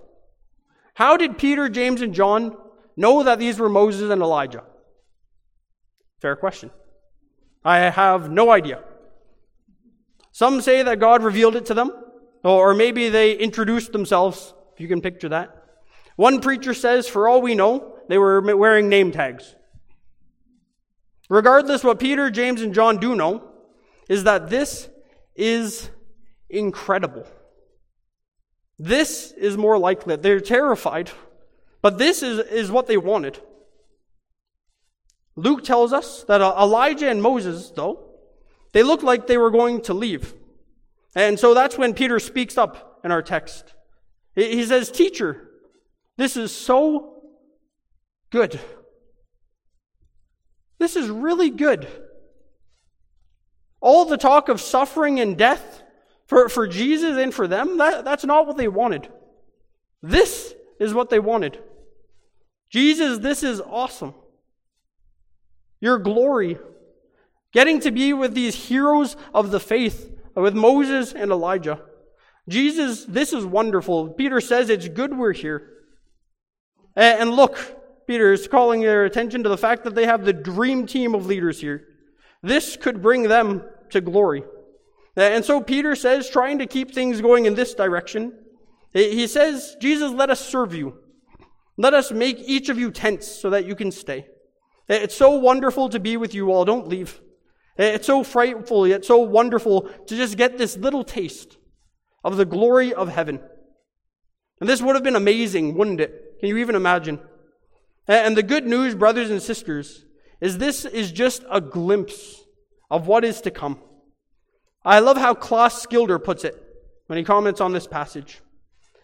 How 0.93 1.17
did 1.17 1.37
Peter, 1.37 1.67
James, 1.67 2.01
and 2.01 2.13
John 2.13 2.55
know 2.95 3.23
that 3.23 3.39
these 3.39 3.59
were 3.59 3.67
Moses 3.67 4.09
and 4.09 4.21
Elijah? 4.21 4.63
Fair 6.21 6.37
question. 6.37 6.71
I 7.65 7.79
have 7.79 8.31
no 8.31 8.51
idea. 8.51 8.81
Some 10.31 10.61
say 10.61 10.81
that 10.81 10.99
God 10.99 11.23
revealed 11.23 11.55
it 11.55 11.65
to 11.65 11.73
them, 11.73 11.91
or 12.43 12.73
maybe 12.73 13.09
they 13.09 13.33
introduced 13.33 13.91
themselves, 13.91 14.53
if 14.73 14.79
you 14.79 14.87
can 14.87 15.01
picture 15.01 15.29
that. 15.29 15.63
One 16.15 16.39
preacher 16.39 16.73
says, 16.73 17.07
for 17.07 17.27
all 17.27 17.41
we 17.41 17.55
know, 17.55 17.97
they 18.07 18.17
were 18.17 18.55
wearing 18.55 18.87
name 18.87 19.11
tags. 19.11 19.55
Regardless, 21.29 21.83
what 21.83 21.99
Peter, 21.99 22.29
James, 22.29 22.61
and 22.61 22.73
John 22.73 22.97
do 22.97 23.15
know 23.15 23.43
is 24.07 24.23
that 24.23 24.49
this 24.49 24.89
is 25.35 25.89
incredible. 26.49 27.25
This 28.83 29.31
is 29.31 29.55
more 29.55 29.77
likely. 29.77 30.17
They're 30.17 30.41
terrified, 30.41 31.09
but 31.81 31.97
this 31.97 32.21
is, 32.21 32.39
is 32.39 32.69
what 32.69 32.85
they 32.85 32.97
wanted. 32.97 33.39
Luke 35.37 35.63
tells 35.63 35.93
us 35.93 36.23
that 36.25 36.41
uh, 36.41 36.53
Elijah 36.59 37.09
and 37.09 37.21
Moses, 37.21 37.71
though, 37.73 38.09
they 38.73 38.83
looked 38.83 39.03
like 39.03 39.25
they 39.25 39.37
were 39.37 39.51
going 39.51 39.83
to 39.83 39.93
leave. 39.93 40.33
And 41.15 41.39
so 41.39 41.53
that's 41.53 41.77
when 41.77 41.93
Peter 41.93 42.19
speaks 42.19 42.57
up 42.57 42.99
in 43.05 43.11
our 43.11 43.21
text. 43.21 43.73
He 44.35 44.65
says, 44.65 44.91
Teacher, 44.91 45.49
this 46.17 46.35
is 46.35 46.53
so 46.53 47.23
good. 48.31 48.59
This 50.77 50.97
is 50.97 51.07
really 51.09 51.51
good. 51.51 51.87
All 53.79 54.03
the 54.03 54.17
talk 54.17 54.49
of 54.49 54.59
suffering 54.59 55.21
and 55.21 55.37
death 55.37 55.82
for, 56.27 56.49
for 56.49 56.67
Jesus 56.67 57.17
and 57.17 57.33
for 57.33 57.47
them, 57.47 57.77
that, 57.77 58.05
that's 58.05 58.25
not 58.25 58.47
what 58.47 58.57
they 58.57 58.67
wanted. 58.67 59.09
This 60.01 60.53
is 60.79 60.93
what 60.93 61.09
they 61.09 61.19
wanted. 61.19 61.59
Jesus, 62.69 63.19
this 63.19 63.43
is 63.43 63.61
awesome. 63.61 64.13
Your 65.79 65.99
glory. 65.99 66.57
Getting 67.51 67.79
to 67.81 67.91
be 67.91 68.13
with 68.13 68.33
these 68.33 68.55
heroes 68.55 69.15
of 69.33 69.51
the 69.51 69.59
faith, 69.59 70.11
with 70.35 70.55
Moses 70.55 71.13
and 71.13 71.31
Elijah. 71.31 71.81
Jesus, 72.49 73.05
this 73.05 73.31
is 73.31 73.45
wonderful. 73.45 74.09
Peter 74.09 74.41
says 74.41 74.69
it's 74.69 74.87
good 74.87 75.17
we're 75.17 75.33
here. 75.33 75.69
And 76.95 77.31
look, 77.31 78.05
Peter 78.07 78.33
is 78.33 78.47
calling 78.47 78.81
their 78.81 79.05
attention 79.05 79.43
to 79.43 79.49
the 79.49 79.57
fact 79.57 79.83
that 79.83 79.95
they 79.95 80.05
have 80.05 80.25
the 80.25 80.33
dream 80.33 80.85
team 80.85 81.15
of 81.15 81.25
leaders 81.25 81.61
here. 81.61 81.87
This 82.41 82.75
could 82.75 83.01
bring 83.01 83.23
them 83.23 83.63
to 83.91 84.01
glory. 84.01 84.43
Uh, 85.15 85.21
and 85.21 85.45
so 85.45 85.61
Peter 85.61 85.95
says, 85.95 86.29
trying 86.29 86.59
to 86.59 86.65
keep 86.65 86.93
things 86.93 87.21
going 87.21 87.45
in 87.45 87.55
this 87.55 87.73
direction, 87.73 88.33
he 88.93 89.25
says, 89.25 89.75
Jesus, 89.79 90.11
let 90.11 90.29
us 90.29 90.39
serve 90.39 90.73
you. 90.75 90.99
Let 91.77 91.95
us 91.95 92.11
make 92.11 92.37
each 92.39 92.69
of 92.69 92.77
you 92.77 92.91
tents 92.91 93.27
so 93.27 93.49
that 93.49 93.65
you 93.65 93.75
can 93.75 93.91
stay. 93.91 94.27
Uh, 94.89 94.95
it's 94.95 95.15
so 95.15 95.31
wonderful 95.31 95.89
to 95.89 95.99
be 95.99 96.17
with 96.17 96.35
you 96.35 96.51
all. 96.51 96.65
Don't 96.65 96.87
leave. 96.87 97.19
Uh, 97.79 97.83
it's 97.83 98.05
so 98.05 98.23
frightful 98.23 98.87
yet 98.87 99.03
so 99.03 99.17
wonderful 99.17 99.89
to 100.05 100.15
just 100.15 100.37
get 100.37 100.57
this 100.57 100.77
little 100.77 101.03
taste 101.03 101.57
of 102.23 102.37
the 102.37 102.45
glory 102.45 102.93
of 102.93 103.09
heaven. 103.09 103.39
And 104.59 104.69
this 104.69 104.81
would 104.81 104.95
have 104.95 105.03
been 105.03 105.15
amazing, 105.15 105.75
wouldn't 105.75 105.99
it? 105.99 106.39
Can 106.39 106.49
you 106.49 106.57
even 106.57 106.75
imagine? 106.75 107.19
And 108.07 108.37
the 108.37 108.43
good 108.43 108.67
news, 108.67 108.93
brothers 108.93 109.31
and 109.31 109.41
sisters, 109.41 110.05
is 110.39 110.57
this 110.57 110.85
is 110.85 111.11
just 111.11 111.43
a 111.49 111.59
glimpse 111.59 112.43
of 112.91 113.07
what 113.07 113.25
is 113.25 113.41
to 113.41 113.51
come. 113.51 113.79
I 114.85 114.99
love 114.99 115.17
how 115.17 115.33
Klaas 115.33 115.83
Schilder 115.83 116.19
puts 116.19 116.43
it 116.43 116.61
when 117.07 117.17
he 117.17 117.23
comments 117.23 117.61
on 117.61 117.73
this 117.73 117.87
passage. 117.87 118.41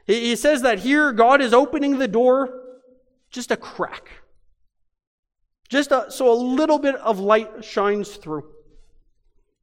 He, 0.05 0.35
says 0.35 0.63
that 0.63 0.79
here 0.79 1.11
God 1.11 1.39
is 1.39 1.53
opening 1.53 1.99
the 1.99 2.07
door 2.07 2.63
just 3.29 3.51
a 3.51 3.57
crack. 3.57 4.09
Just 5.69 5.91
a, 5.91 6.07
so 6.09 6.31
a 6.31 6.33
little 6.33 6.79
bit 6.79 6.95
of 6.95 7.19
light 7.19 7.63
shines 7.63 8.15
through. 8.15 8.49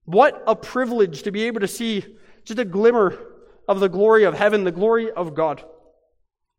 What 0.05 0.45
a 0.47 0.55
privilege 0.55 1.25
to 1.25 1.33
be 1.33 1.43
able 1.45 1.61
to 1.61 1.69
see 1.69 2.05
just 2.45 2.61
a 2.61 2.65
glimmer 2.65 3.19
of 3.67 3.81
the 3.81 3.89
glory 3.89 4.23
of 4.23 4.35
heaven, 4.35 4.63
the 4.63 4.71
glory 4.71 5.11
of 5.11 5.35
God. 5.35 5.65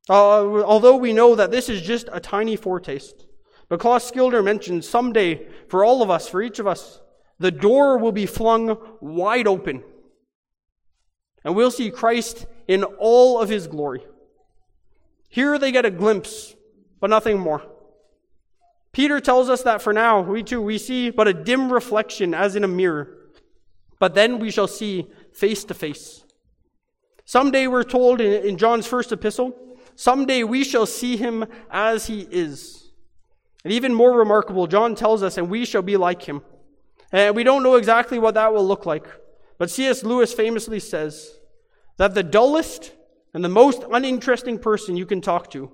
Uh, 0.10 0.64
although 0.64 0.98
we 0.98 1.14
know 1.14 1.36
that 1.36 1.52
this 1.52 1.70
is 1.70 1.82
just 1.82 2.10
a 2.12 2.20
tiny 2.20 2.58
foretaste. 2.58 3.26
But 3.70 3.80
Klaas 3.80 4.10
Schilder 4.10 4.44
mentions 4.44 4.88
someday, 4.88 5.48
for 5.70 5.84
all 5.86 6.02
of 6.02 6.10
us, 6.10 6.28
for 6.28 6.42
each 6.42 6.60
of 6.60 6.68
us, 6.68 7.00
the 7.40 7.52
door 7.52 7.98
will 7.98 8.12
be 8.12 8.26
flung 8.26 8.78
wide 9.00 9.48
open. 9.48 9.84
And 11.44 11.56
we'll 11.56 11.72
see 11.72 11.92
Christ 11.92 12.46
in 12.68 12.84
all 12.84 13.40
of 13.40 13.50
his 13.50 13.68
glory. 13.68 14.04
Here 15.30 15.58
they 15.58 15.72
get 15.72 15.86
a 15.86 15.92
glimpse, 15.92 16.56
but 17.00 17.10
nothing 17.10 17.40
more. 17.40 17.64
Peter 18.92 19.20
tells 19.20 19.50
us 19.50 19.62
that 19.64 19.82
for 19.82 19.94
now, 19.94 20.22
we 20.22 20.42
too, 20.42 20.62
we 20.62 20.78
see 20.78 21.10
but 21.10 21.28
a 21.28 21.34
dim 21.34 21.72
reflection 21.72 22.34
as 22.34 22.56
in 22.56 22.64
a 22.64 22.68
mirror. 22.68 23.16
But 24.00 24.16
then 24.16 24.40
we 24.40 24.52
shall 24.52 24.68
see 24.68 25.08
face 25.34 25.64
to 25.66 25.74
face. 25.74 26.24
Someday 27.26 27.68
we're 27.68 27.84
told 27.84 28.22
in, 28.22 28.46
in 28.46 28.58
John's 28.58 28.88
first 28.88 29.12
epistle, 29.12 29.54
someday 29.96 30.44
we 30.44 30.64
shall 30.64 30.86
see 30.86 31.18
him 31.18 31.46
as 31.70 32.08
he 32.08 32.22
is. 32.22 32.92
And 33.64 33.74
even 33.74 33.94
more 33.94 34.18
remarkable, 34.18 34.66
John 34.66 34.96
tells 34.96 35.24
us, 35.24 35.38
and 35.38 35.50
we 35.50 35.66
shall 35.66 35.82
be 35.82 35.98
like 35.98 36.24
him. 36.24 36.42
And 37.12 37.36
we 37.36 37.44
don't 37.44 37.64
know 37.64 37.76
exactly 37.76 38.20
what 38.20 38.34
that 38.34 38.54
will 38.54 38.68
look 38.68 38.86
like. 38.86 39.06
But 39.58 39.70
C.S. 39.70 40.04
Lewis 40.04 40.34
famously 40.34 40.80
says 40.80 41.38
that 41.98 42.14
the 42.14 42.24
dullest 42.24 42.94
and 43.34 43.44
the 43.44 43.50
most 43.50 43.84
uninteresting 43.92 44.60
person 44.60 44.98
you 44.98 45.06
can 45.06 45.22
talk 45.22 45.50
to 45.52 45.72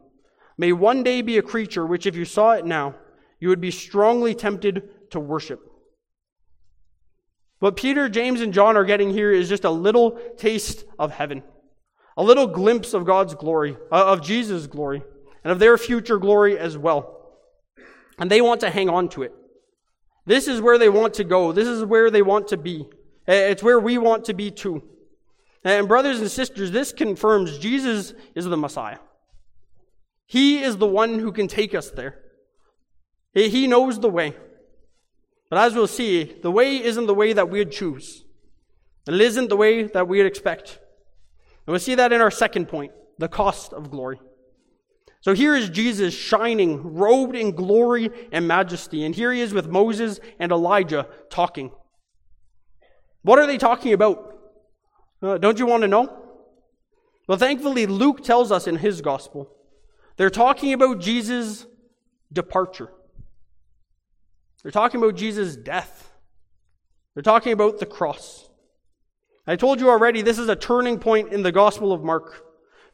may 0.58 0.72
one 0.72 1.04
day 1.04 1.22
be 1.22 1.38
a 1.38 1.42
creature 1.42 1.86
which, 1.86 2.06
if 2.06 2.16
you 2.16 2.26
saw 2.26 2.52
it 2.52 2.66
now, 2.66 2.96
you 3.40 3.50
would 3.50 3.62
be 3.62 3.72
strongly 3.72 4.34
tempted 4.34 5.12
to 5.12 5.20
worship. 5.20 5.60
What 7.60 7.76
Peter, 7.78 8.10
James, 8.10 8.42
and 8.42 8.54
John 8.54 8.78
are 8.78 8.84
getting 8.84 9.12
here 9.12 9.32
is 9.32 9.50
just 9.50 9.64
a 9.64 9.70
little 9.70 10.20
taste 10.38 10.86
of 11.00 11.12
heaven, 11.12 11.44
a 12.18 12.24
little 12.24 12.48
glimpse 12.48 12.94
of 12.94 13.06
God's 13.06 13.36
glory, 13.36 13.78
uh, 13.92 14.06
of 14.06 14.22
Jesus' 14.22 14.68
glory, 14.68 15.02
and 15.44 15.52
of 15.52 15.60
their 15.60 15.78
future 15.78 16.18
glory 16.18 16.58
as 16.58 16.78
well. 16.78 17.38
And 18.20 18.30
they 18.30 18.42
want 18.42 18.62
to 18.62 18.70
hang 18.70 18.90
on 18.90 19.10
to 19.10 19.24
it. 19.24 19.34
This 20.26 20.48
is 20.48 20.62
where 20.62 20.78
they 20.78 20.90
want 20.90 21.16
to 21.16 21.24
go. 21.24 21.52
This 21.52 21.68
is 21.68 21.84
where 21.84 22.10
they 22.10 22.22
want 22.22 22.48
to 22.50 22.58
be. 22.58 22.88
Eh, 23.28 23.50
it's 23.50 23.64
where 23.64 23.80
we 23.80 23.98
want 23.98 24.26
to 24.26 24.34
be 24.34 24.52
too. 24.52 24.84
And 25.64 25.88
brothers 25.88 26.20
and 26.20 26.30
sisters, 26.30 26.72
this 26.72 26.92
confirms 26.92 27.58
Jesus 27.58 28.14
is 28.36 28.46
the 28.46 28.58
Messiah. 28.58 29.00
He 30.26 30.62
is 30.62 30.78
the 30.78 30.88
one 30.88 31.20
who 31.20 31.32
can 31.32 31.48
take 31.48 31.74
us 31.76 31.90
there. 31.92 32.20
He 33.34 33.68
knows 33.68 34.00
the 34.00 34.10
way. 34.10 34.36
But 35.50 35.60
as 35.60 35.76
we'll 35.76 35.88
see, 35.88 36.24
the 36.24 36.52
way 36.52 36.84
isn't 36.84 37.06
the 37.06 37.14
way 37.14 37.34
that 37.34 37.50
we'd 37.50 37.72
choose. 37.72 38.24
It 39.08 39.20
isn't 39.20 39.50
the 39.50 39.58
way 39.58 39.84
that 39.84 40.08
we'd 40.08 40.26
expect. 40.26 40.80
And 41.66 41.72
we'll 41.74 41.80
see 41.80 41.96
that 41.96 42.14
in 42.14 42.22
our 42.22 42.32
second 42.32 42.68
point 42.68 42.92
the 43.20 43.28
cost 43.28 43.74
of 43.74 43.92
glory. 43.92 44.20
So 45.24 45.34
here 45.34 45.56
is 45.56 45.70
Jesus 45.70 46.14
shining, 46.14 46.96
robed 46.96 47.34
in 47.34 47.56
glory 47.56 48.10
and 48.34 48.46
majesty. 48.46 49.06
And 49.06 49.16
here 49.16 49.32
he 49.32 49.40
is 49.40 49.54
with 49.54 49.70
Moses 49.70 50.20
and 50.38 50.52
Elijah 50.52 51.08
talking. 51.30 51.72
What 53.22 53.40
are 53.40 53.48
they 53.48 53.58
talking 53.58 53.94
about? 53.94 54.36
Uh, 55.22 55.38
don't 55.38 55.58
you 55.58 55.66
want 55.66 55.84
to 55.84 55.88
know? 55.88 56.14
Well, 57.26 57.38
thankfully, 57.38 57.86
Luke 57.86 58.22
tells 58.22 58.52
us 58.52 58.68
in 58.68 58.76
his 58.76 59.00
gospel. 59.00 59.50
They're 60.18 60.30
talking 60.30 60.74
about 60.74 61.00
Jesus' 61.00 61.68
departure. 62.34 62.90
They're 64.62 64.74
talking 64.74 65.02
about 65.02 65.16
Jesus' 65.16 65.56
death. 65.56 66.12
They're 67.14 67.24
talking 67.24 67.54
about 67.54 67.80
the 67.80 67.86
cross. 67.86 68.50
I 69.48 69.56
told 69.56 69.80
you 69.80 69.90
already, 69.90 70.22
this 70.22 70.38
is 70.38 70.50
a 70.50 70.56
turning 70.58 71.00
point 71.00 71.32
in 71.32 71.44
the 71.44 71.52
Gospel 71.54 71.94
of 71.94 72.04
Mark. 72.04 72.46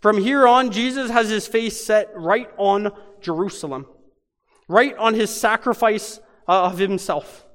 From 0.02 0.18
here 0.18 0.48
on, 0.48 0.72
Jesus 0.72 1.12
has 1.12 1.30
his 1.30 1.48
face 1.48 1.84
set 1.84 2.10
right 2.16 2.50
on 2.58 2.92
Jerusalem, 3.22 3.86
right 4.68 4.96
on 4.98 5.14
his 5.14 5.30
sacrifice 5.30 6.20
uh, 6.48 6.64
of 6.64 6.78
himself. 6.78 7.46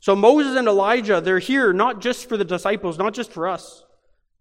So 0.00 0.16
Moses 0.16 0.56
and 0.56 0.68
Elijah, 0.68 1.20
they're 1.20 1.38
here 1.38 1.72
not 1.72 2.00
just 2.00 2.28
for 2.28 2.36
the 2.36 2.44
disciples, 2.44 2.98
not 2.98 3.14
just 3.14 3.32
for 3.32 3.46
us. 3.46 3.84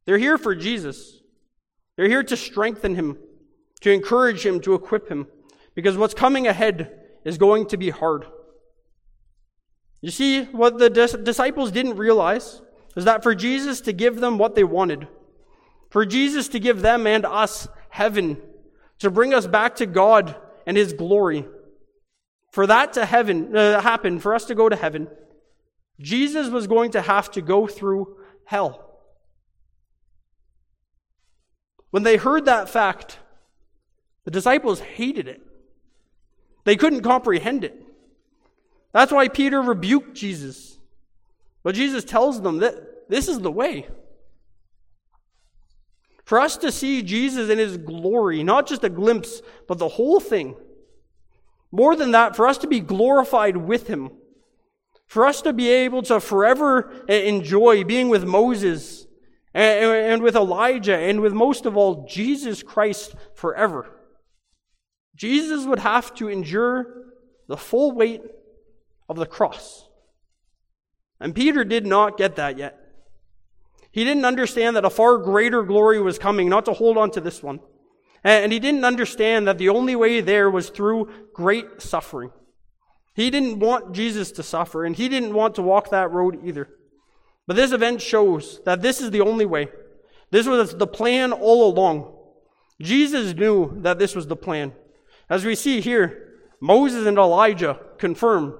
They're 0.06 0.17
here 0.17 0.38
for 0.38 0.56
Jesus. 0.56 1.21
They're 1.95 2.08
here 2.08 2.23
to 2.23 2.38
strengthen 2.38 2.95
him, 2.95 3.17
to 3.82 3.91
encourage 3.91 4.45
him, 4.45 4.60
to 4.62 4.73
equip 4.73 5.10
him, 5.10 5.28
because 5.76 5.97
what's 5.97 6.13
coming 6.13 6.47
ahead 6.47 7.00
is 7.26 7.38
going 7.38 7.67
to 7.67 7.78
be 7.78 7.89
hard. 7.89 8.26
You 10.02 10.12
see, 10.12 10.43
what 10.45 10.78
the 10.78 10.89
dis- 10.89 11.13
disciples 11.13 11.71
didn't 11.71 11.97
realize 11.97 12.62
is 12.95 13.06
that 13.06 13.23
for 13.23 13.36
Jesus 13.36 13.82
to 13.82 13.93
give 13.93 14.19
them 14.19 14.38
what 14.38 14.56
they 14.56 14.63
wanted, 14.63 15.08
for 15.89 16.06
Jesus 16.06 16.47
to 16.50 16.60
give 16.60 16.82
them 16.82 17.08
and 17.08 17.26
us 17.26 17.67
heaven, 17.89 18.41
to 19.00 19.10
bring 19.10 19.34
us 19.34 19.47
back 19.47 19.76
to 19.76 19.86
God 19.86 20.36
and 20.65 20.76
His 20.76 20.93
glory, 20.93 21.45
for 22.52 22.67
that 22.67 22.93
to 22.93 23.06
heaven 23.06 23.56
uh, 23.56 23.82
happen, 23.82 24.19
for 24.19 24.34
us 24.34 24.45
to 24.45 24.56
go 24.56 24.67
to 24.67 24.76
heaven, 24.76 25.08
Jesus 26.00 26.50
was 26.50 26.67
going 26.67 26.91
to 26.91 27.02
have 27.02 27.32
to 27.32 27.41
go 27.41 27.67
through 27.67 28.17
hell. 28.45 28.84
When 31.91 32.04
they 32.04 32.17
heard 32.17 32.45
that 32.45 32.69
fact, 32.69 33.17
the 34.26 34.32
disciples 34.32 34.80
hated 34.80 35.28
it. 35.28 35.41
They 36.65 36.76
couldn't 36.76 37.02
comprehend 37.02 37.63
it. 37.63 37.82
That's 38.91 39.12
why 39.12 39.30
Peter 39.30 39.62
rebuked 39.62 40.13
Jesus. 40.13 40.78
But 41.63 41.76
Jesus 41.76 42.04
tells 42.04 42.41
them 42.41 42.58
that 42.60 43.10
this 43.10 43.28
is 43.28 43.39
the 43.39 43.52
way. 43.52 43.88
For 46.27 46.41
us 46.41 46.57
to 46.57 46.73
see 46.73 47.03
Jesus 47.03 47.49
in 47.49 47.57
his 47.57 47.77
glory, 47.77 48.43
not 48.43 48.67
just 48.67 48.83
a 48.83 48.89
glimpse, 48.89 49.41
but 49.65 49.77
the 49.77 49.87
whole 49.87 50.19
thing. 50.19 50.57
More 51.71 51.95
than 51.95 52.11
that, 52.11 52.35
for 52.35 52.47
us 52.47 52.57
to 52.57 52.67
be 52.67 52.81
glorified 52.81 53.55
with 53.55 53.87
him. 53.87 54.11
For 55.05 55.25
us 55.25 55.41
to 55.43 55.53
be 55.53 55.69
able 55.69 56.01
to 56.01 56.19
forever 56.19 56.91
eh, 57.07 57.19
enjoy 57.19 57.85
being 57.85 58.09
with 58.09 58.25
Moses 58.25 59.07
eh, 59.55 59.61
eh, 59.61 60.11
and 60.11 60.21
with 60.21 60.35
Elijah 60.35 60.97
and 60.97 61.21
with 61.21 61.31
most 61.31 61.65
of 61.65 61.77
all 61.77 62.05
Jesus 62.05 62.61
Christ 62.61 63.15
forever. 63.33 63.89
Jesus 65.15 65.65
would 65.65 65.79
have 65.79 66.13
to 66.15 66.27
endure 66.27 67.05
the 67.47 67.55
full 67.55 67.93
weight 67.93 68.21
of 69.07 69.15
the 69.15 69.25
cross. 69.25 69.87
And 71.21 71.33
Peter 71.33 71.63
did 71.63 71.87
not 71.87 72.17
get 72.17 72.35
that 72.35 72.57
yet. 72.57 72.87
He 73.97 74.03
didn't 74.03 74.25
understand 74.25 74.75
that 74.75 74.86
a 74.86 74.91
far 74.91 75.17
greater 75.17 75.63
glory 75.63 75.99
was 75.99 76.19
coming, 76.19 76.47
not 76.49 76.65
to 76.65 76.73
hold 76.73 76.99
on 76.99 77.10
to 77.10 77.19
this 77.19 77.41
one. 77.41 77.60
And 78.23 78.51
he 78.51 78.60
didn't 78.60 78.86
understand 78.86 79.47
that 79.47 79.57
the 79.57 79.69
only 79.69 79.95
way 79.95 80.21
there 80.21 80.51
was 80.51 80.69
through 80.69 81.12
great 81.33 81.81
suffering. 81.81 82.29
He 83.15 83.31
didn't 83.31 83.57
want 83.57 83.93
Jesus 83.93 84.31
to 84.33 84.43
suffer, 84.43 84.86
and 84.86 84.95
he 84.95 85.10
didn't 85.10 85.33
want 85.33 85.55
to 85.55 85.63
walk 85.63 85.89
that 85.89 86.12
road 86.12 86.45
either. 86.45 86.69
But 87.47 87.55
this 87.55 87.71
event 87.71 87.99
shows 87.99 88.62
that 88.65 88.83
this 88.83 89.01
is 89.01 89.10
the 89.10 89.21
only 89.21 89.47
way. 89.47 89.69
This 90.29 90.45
was 90.45 90.75
the 90.75 90.86
plan 90.86 91.33
all 91.33 91.67
along. 91.67 92.15
Jesus 92.79 93.33
knew 93.33 93.81
that 93.81 93.97
this 93.97 94.15
was 94.15 94.27
the 94.27 94.36
plan. 94.36 94.73
As 95.27 95.43
we 95.43 95.55
see 95.55 95.81
here, 95.81 96.36
Moses 96.62 97.07
and 97.07 97.17
Elijah 97.17 97.79
confirm 97.97 98.60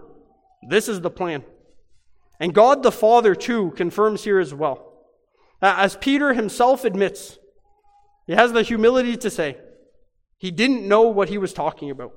this 0.68 0.90
is 0.90 1.02
the 1.02 1.12
plan. 1.12 1.44
And 2.40 2.56
God 2.56 2.82
the 2.82 2.92
Father, 2.92 3.36
too, 3.36 3.70
confirms 3.76 4.24
here 4.24 4.40
as 4.40 4.52
well. 4.52 4.87
Uh, 5.62 5.76
as 5.78 5.96
Peter 5.96 6.34
himself 6.34 6.86
admits, 6.86 7.40
he 8.26 8.34
has 8.34 8.52
the 8.52 8.64
humility 8.64 9.18
to 9.18 9.30
say, 9.30 9.58
he 10.38 10.52
didn't 10.52 10.88
know 10.88 11.04
what 11.04 11.30
he 11.30 11.38
was 11.38 11.54
talking 11.54 11.90
about. 11.90 12.14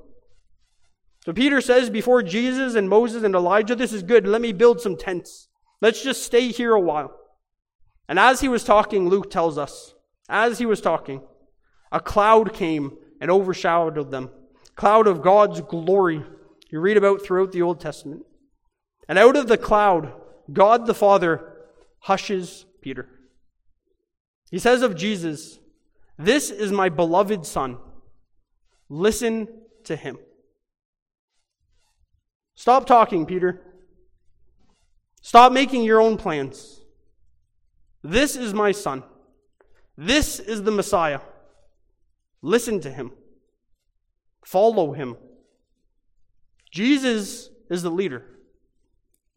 So 1.24 1.32
Peter 1.32 1.60
says 1.60 1.90
before 1.90 2.22
Jesus 2.22 2.74
and 2.74 2.88
Moses 2.88 3.22
and 3.22 3.34
Elijah, 3.34 3.74
this 3.74 3.92
is 3.92 4.02
good. 4.02 4.26
Let 4.26 4.40
me 4.40 4.52
build 4.52 4.80
some 4.80 4.96
tents. 4.96 5.48
Let's 5.80 6.02
just 6.02 6.22
stay 6.22 6.48
here 6.48 6.72
a 6.72 6.80
while. 6.80 7.14
And 8.08 8.18
as 8.18 8.40
he 8.40 8.48
was 8.48 8.64
talking, 8.64 9.08
Luke 9.08 9.30
tells 9.30 9.56
us, 9.56 9.94
as 10.28 10.58
he 10.58 10.66
was 10.66 10.80
talking, 10.80 11.22
a 11.92 12.00
cloud 12.00 12.52
came 12.52 12.96
and 13.20 13.30
overshadowed 13.30 14.10
them. 14.10 14.30
Cloud 14.74 15.06
of 15.06 15.22
God's 15.22 15.60
glory. 15.60 16.24
You 16.70 16.80
read 16.80 16.96
about 16.96 17.22
throughout 17.22 17.52
the 17.52 17.62
Old 17.62 17.80
Testament. 17.80 18.22
And 19.08 19.18
out 19.18 19.36
of 19.36 19.48
the 19.48 19.58
cloud, 19.58 20.12
God 20.52 20.86
the 20.86 20.94
Father 20.94 21.56
hushes 22.00 22.64
Peter. 22.80 23.08
He 24.50 24.58
says 24.58 24.82
of 24.82 24.96
Jesus, 24.96 25.58
This 26.18 26.50
is 26.50 26.72
my 26.72 26.88
beloved 26.88 27.46
Son. 27.46 27.78
Listen 28.88 29.48
to 29.84 29.96
him. 29.96 30.18
Stop 32.54 32.86
talking, 32.86 33.24
Peter. 33.24 33.60
Stop 35.22 35.52
making 35.52 35.82
your 35.84 36.00
own 36.00 36.16
plans. 36.16 36.80
This 38.02 38.36
is 38.36 38.52
my 38.52 38.72
Son. 38.72 39.02
This 39.96 40.40
is 40.40 40.62
the 40.62 40.70
Messiah. 40.70 41.20
Listen 42.42 42.80
to 42.80 42.90
him. 42.90 43.12
Follow 44.44 44.92
him. 44.92 45.16
Jesus 46.70 47.50
is 47.68 47.82
the 47.82 47.90
leader. 47.90 48.24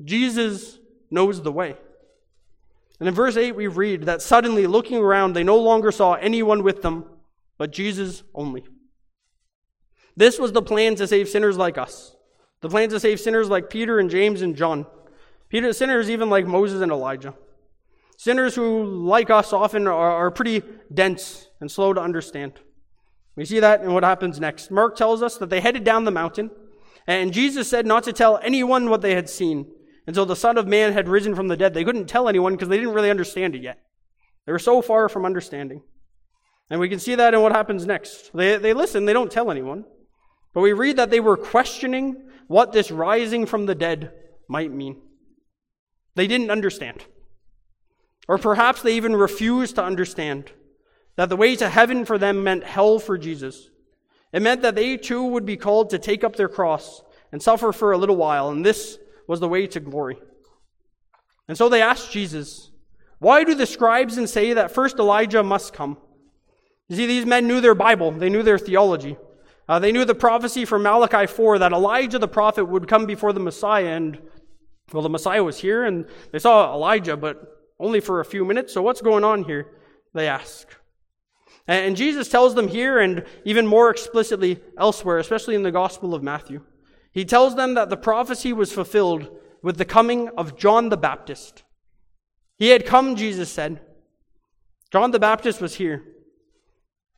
Jesus 0.04 0.80
knows 1.12 1.42
the 1.42 1.52
way. 1.52 1.76
And 3.04 3.10
in 3.10 3.16
verse 3.16 3.36
8, 3.36 3.58
we 3.58 3.68
read 3.68 4.04
that 4.04 4.22
suddenly, 4.22 4.66
looking 4.66 4.96
around, 4.96 5.34
they 5.34 5.44
no 5.44 5.58
longer 5.58 5.92
saw 5.92 6.14
anyone 6.14 6.64
with 6.64 6.84
them, 6.84 7.04
but 7.58 7.74
Jesus 7.74 8.24
only. 8.34 8.64
This 10.16 10.40
was 10.40 10.54
the 10.54 10.62
plan 10.62 10.96
to 10.96 11.06
save 11.06 11.28
sinners 11.28 11.58
like 11.58 11.78
us. 11.78 12.16
The 12.62 12.70
plan 12.70 12.88
to 12.92 13.02
save 13.02 13.20
sinners 13.20 13.50
like 13.50 13.70
Peter 13.70 14.00
and 14.00 14.10
James 14.10 14.42
and 14.42 14.56
John. 14.56 14.86
Peter, 15.50 15.74
sinners 15.74 16.10
even 16.10 16.30
like 16.30 16.48
Moses 16.48 16.80
and 16.80 16.94
Elijah. 16.94 17.34
Sinners 18.16 18.56
who, 18.56 18.86
like 18.86 19.30
us, 19.30 19.52
often 19.52 19.86
are, 19.86 19.92
are 19.92 20.32
pretty 20.32 20.64
dense 20.94 21.50
and 21.60 21.70
slow 21.70 21.92
to 21.92 22.00
understand. 22.00 22.54
We 23.36 23.44
see 23.44 23.60
that 23.60 23.84
in 23.84 23.94
what 23.94 24.06
happens 24.06 24.40
next. 24.40 24.72
Mark 24.72 24.96
tells 24.96 25.22
us 25.22 25.36
that 25.40 25.50
they 25.50 25.60
headed 25.60 25.84
down 25.84 26.06
the 26.06 26.12
mountain, 26.12 26.52
and 27.06 27.34
Jesus 27.34 27.68
said 27.68 27.86
not 27.86 28.04
to 28.04 28.14
tell 28.14 28.40
anyone 28.42 28.90
what 28.90 29.02
they 29.02 29.14
had 29.14 29.30
seen 29.30 29.70
until 30.06 30.26
the 30.26 30.36
Son 30.36 30.58
of 30.58 30.68
Man 30.68 30.94
had 30.94 31.08
risen 31.08 31.36
from 31.36 31.48
the 31.48 31.58
dead. 31.58 31.74
They 31.74 31.84
couldn't 31.84 32.08
tell 32.08 32.28
anyone 32.28 32.54
because 32.54 32.70
they 32.70 32.78
didn't 32.78 32.94
really 32.94 33.10
understand 33.10 33.56
it 33.56 33.62
yet. 33.62 33.80
They 34.46 34.52
were 34.52 34.60
so 34.60 34.82
far 34.82 35.08
from 35.10 35.26
understanding. 35.26 35.82
And 36.70 36.80
we 36.80 36.90
can 36.90 37.00
see 37.00 37.16
that 37.16 37.34
in 37.34 37.42
what 37.42 37.52
happens 37.52 37.86
next. 37.86 38.32
They, 38.34 38.58
they 38.58 38.74
listen, 38.74 39.06
they 39.06 39.14
don't 39.14 39.32
tell 39.32 39.52
anyone. 39.52 39.86
But 40.54 40.62
we 40.62 40.74
read 40.74 40.98
that 40.98 41.10
they 41.10 41.20
were 41.20 41.38
questioning 41.38 42.30
what 42.48 42.72
this 42.72 42.92
rising 42.92 43.46
from 43.46 43.66
the 43.66 43.76
dead 43.76 44.12
might 44.48 44.72
mean. 44.72 45.02
They 46.16 46.28
didn't 46.28 46.52
understand. 46.52 47.06
Or 48.28 48.38
perhaps 48.38 48.82
they 48.82 48.96
even 48.96 49.16
refused 49.16 49.76
to 49.76 49.84
understand 49.84 50.52
that 51.16 51.30
the 51.30 51.36
way 51.36 51.56
to 51.56 51.70
heaven 51.70 52.06
for 52.06 52.18
them 52.18 52.44
meant 52.44 52.64
hell 52.64 53.00
for 53.00 53.18
Jesus. 53.18 53.70
It 54.32 54.42
meant 54.42 54.62
that 54.62 54.76
they 54.76 54.98
too 54.98 55.24
would 55.24 55.46
be 55.46 55.58
called 55.58 55.90
to 55.92 56.00
take 56.00 56.24
up 56.24 56.36
their 56.36 56.50
cross 56.50 57.02
and 57.32 57.42
suffer 57.42 57.72
for 57.72 57.92
a 57.92 57.98
little 57.98 58.16
while, 58.16 58.50
and 58.50 58.66
this 58.66 58.98
was 59.28 59.40
the 59.40 59.50
way 59.50 59.68
to 59.68 59.80
glory. 59.80 60.18
And 61.48 61.58
so 61.58 61.70
they 61.70 61.82
asked 61.82 62.12
Jesus, 62.12 62.72
Why 63.20 63.44
do 63.44 63.56
the 63.56 63.66
scribes 63.66 64.18
and 64.18 64.30
say 64.30 64.54
that 64.54 64.72
first 64.72 65.00
Elijah 65.00 65.44
must 65.44 65.74
come? 65.74 65.98
You 66.90 66.96
see, 66.96 67.06
these 67.06 67.26
men 67.26 67.48
knew 67.48 67.62
their 67.62 67.76
Bible, 67.76 68.12
they 68.12 68.30
knew 68.30 68.44
their 68.44 68.60
theology. 68.60 69.18
Uh, 69.68 69.80
they 69.80 69.94
knew 69.94 70.04
the 70.04 70.16
prophecy 70.16 70.66
from 70.66 70.84
Malachi 70.84 71.26
4 71.26 71.60
that 71.60 71.72
Elijah 71.72 72.20
the 72.20 72.28
prophet 72.28 72.66
would 72.66 72.88
come 72.88 73.06
before 73.06 73.32
the 73.32 73.40
Messiah, 73.40 73.96
and, 73.96 74.20
well, 74.92 75.04
the 75.04 75.10
Messiah 75.10 75.44
was 75.44 75.58
here, 75.58 75.86
and 75.86 76.06
they 76.32 76.40
saw 76.40 76.74
Elijah, 76.74 77.16
but 77.16 77.64
only 77.80 78.02
for 78.02 78.20
a 78.20 78.26
few 78.26 78.44
minutes. 78.44 78.74
So, 78.74 78.82
what's 78.82 79.02
going 79.02 79.24
on 79.24 79.46
here? 79.46 79.68
They 80.14 80.28
ask. 80.28 80.68
And 81.66 81.96
Jesus 81.96 82.28
tells 82.28 82.56
them 82.56 82.68
here, 82.68 83.00
and 83.00 83.24
even 83.46 83.66
more 83.66 83.90
explicitly 83.90 84.60
elsewhere, 84.78 85.18
especially 85.18 85.56
in 85.56 85.64
the 85.64 85.72
Gospel 85.72 86.14
of 86.14 86.22
Matthew. 86.22 86.62
He 87.14 87.26
tells 87.26 87.56
them 87.56 87.76
that 87.76 87.90
the 87.90 87.98
prophecy 87.98 88.52
was 88.52 88.74
fulfilled 88.74 89.30
with 89.62 89.78
the 89.78 89.86
coming 89.86 90.30
of 90.30 90.58
John 90.58 90.90
the 90.90 90.98
Baptist. 90.98 91.64
He 92.58 92.70
had 92.70 92.86
come, 92.86 93.16
Jesus 93.16 93.50
said. 93.50 93.82
John 94.92 95.12
the 95.12 95.20
Baptist 95.20 95.62
was 95.62 95.76
here. 95.76 96.04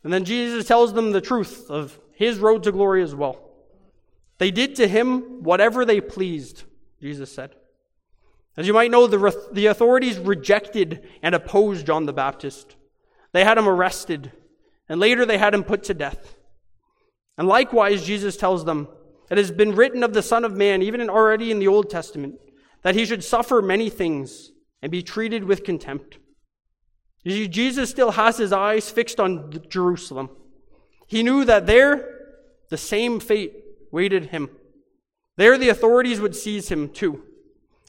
And 0.04 0.14
then 0.14 0.26
Jesus 0.26 0.68
tells 0.68 0.94
them 0.94 1.12
the 1.12 1.22
truth 1.22 1.70
of 1.70 2.00
his 2.14 2.38
road 2.38 2.64
to 2.64 2.72
glory 2.72 3.02
as 3.02 3.16
well. 3.16 3.50
They 4.38 4.52
did 4.52 4.76
to 4.76 4.88
him 4.88 5.44
whatever 5.44 5.86
they 5.86 6.02
pleased, 6.02 6.64
Jesus 7.02 7.32
said. 7.32 7.56
As 8.58 8.68
you 8.68 8.74
might 8.74 8.92
know, 8.92 9.08
the, 9.08 9.48
the 9.52 9.66
authorities 9.66 10.18
rejected 10.18 11.08
and 11.22 11.34
opposed 11.34 11.86
John 11.86 12.06
the 12.06 12.14
Baptist. 12.14 12.76
They 13.32 13.44
had 13.44 13.58
him 13.58 13.68
arrested, 13.68 14.32
and 14.88 15.00
later 15.00 15.26
they 15.26 15.38
had 15.38 15.54
him 15.54 15.64
put 15.64 15.84
to 15.86 15.94
death. 15.94 16.36
And 17.38 17.48
likewise, 17.48 18.06
Jesus 18.06 18.38
tells 18.38 18.64
them, 18.64 18.88
It 19.30 19.38
has 19.38 19.52
been 19.52 19.76
written 19.76 20.04
of 20.04 20.14
the 20.14 20.22
Son 20.22 20.46
of 20.46 20.56
Man, 20.56 20.82
even 20.82 21.10
already 21.10 21.52
in 21.52 21.60
the 21.60 21.68
Old 21.68 21.90
Testament, 21.90 22.36
that 22.84 22.96
he 22.96 23.06
should 23.06 23.24
suffer 23.24 23.62
many 23.62 23.90
things 23.90 24.52
and 24.82 24.92
be 24.92 25.02
treated 25.02 25.44
with 25.44 25.64
contempt. 25.64 26.20
Jesus 27.26 27.90
still 27.90 28.12
has 28.12 28.38
his 28.38 28.54
eyes 28.54 28.92
fixed 28.92 29.20
on 29.20 29.52
Jerusalem. 29.68 30.30
He 31.08 31.24
knew 31.24 31.44
that 31.46 31.66
there, 31.66 32.08
the 32.70 32.78
same 32.78 33.20
fate 33.20 33.54
waited 33.92 34.28
him. 34.28 34.50
There, 35.38 35.58
the 35.58 35.70
authorities 35.70 36.22
would 36.22 36.36
seize 36.36 36.70
him 36.70 36.90
too. 36.90 37.24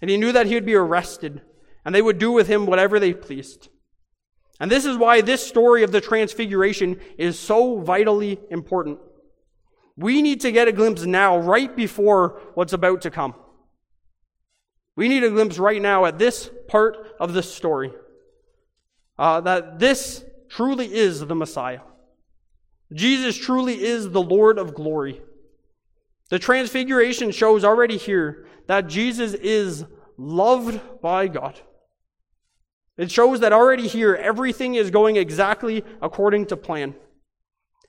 And 0.01 0.11
he 0.11 0.17
knew 0.17 0.33
that 0.33 0.47
he 0.47 0.55
would 0.55 0.67
be 0.67 0.75
arrested, 0.75 1.43
and 1.85 1.95
they 1.95 2.03
would 2.03 2.19
do 2.19 2.33
with 2.33 2.49
him 2.49 2.67
whatever 2.67 2.99
they 2.99 3.13
pleased. 3.13 3.69
And 4.59 4.71
this 4.71 4.87
is 4.87 4.97
why 4.97 5.21
this 5.21 5.47
story 5.47 5.83
of 5.83 5.93
the 5.93 6.01
transfiguration 6.01 6.99
is 7.19 7.39
so 7.39 7.81
vitally 7.81 8.41
important. 8.51 8.99
We 9.97 10.21
need 10.23 10.41
to 10.43 10.53
get 10.53 10.69
a 10.69 10.73
glimpse 10.73 11.05
now, 11.05 11.39
right 11.39 11.75
before 11.75 12.41
what's 12.55 12.73
about 12.73 13.03
to 13.03 13.11
come. 13.11 13.35
We 14.95 15.09
need 15.09 15.25
a 15.25 15.31
glimpse 15.31 15.59
right 15.59 15.81
now 15.81 16.05
at 16.05 16.19
this 16.19 16.51
part 16.69 17.15
of 17.19 17.33
the 17.33 17.43
story. 17.43 17.93
Uh, 19.19 19.41
that 19.43 19.79
this 19.79 20.25
truly 20.49 20.93
is 20.93 21.21
the 21.21 21.35
Messiah. 21.35 21.81
Jesus 22.93 23.37
truly 23.37 23.83
is 23.83 24.11
the 24.11 24.23
Lord 24.23 24.59
of 24.59 24.75
glory. 24.75 25.23
The 26.29 26.39
transfiguration 26.39 27.31
shows 27.31 27.65
already 27.65 27.97
here 27.97 28.47
that 28.67 28.89
Jesus 28.89 29.33
is 29.35 29.85
loved 30.17 30.81
by 31.01 31.29
God. 31.29 31.61
It 32.97 33.11
shows 33.11 33.41
that 33.41 33.53
already 33.53 33.87
here 33.87 34.15
everything 34.15 34.75
is 34.75 34.91
going 34.91 35.17
exactly 35.17 35.85
according 36.01 36.47
to 36.47 36.57
plan. 36.57 36.95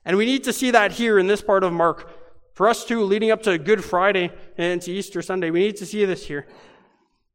And 0.08 0.16
we 0.16 0.24
need 0.24 0.44
to 0.44 0.54
see 0.54 0.70
that 0.70 0.92
here 0.92 1.18
in 1.18 1.26
this 1.26 1.42
part 1.42 1.62
of 1.62 1.72
Mark. 1.74 2.10
For 2.54 2.66
us 2.66 2.86
too, 2.86 3.02
leading 3.02 3.30
up 3.30 3.42
to 3.42 3.58
Good 3.58 3.84
Friday 3.84 4.32
and 4.56 4.80
to 4.80 4.90
Easter 4.90 5.20
Sunday, 5.20 5.50
we 5.50 5.60
need 5.60 5.76
to 5.76 5.86
see 5.86 6.06
this 6.06 6.26
here. 6.26 6.48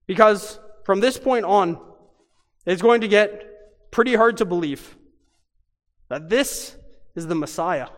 Because 0.07 0.59
from 0.83 0.99
this 0.99 1.19
point 1.19 1.45
on, 1.45 1.79
it's 2.65 2.81
going 2.81 3.01
to 3.01 3.07
get 3.07 3.91
pretty 3.91 4.15
hard 4.15 4.37
to 4.37 4.45
believe 4.45 4.97
that 6.09 6.29
this 6.29 6.75
is 7.15 7.27
the 7.27 7.35
Messiah. 7.35 7.89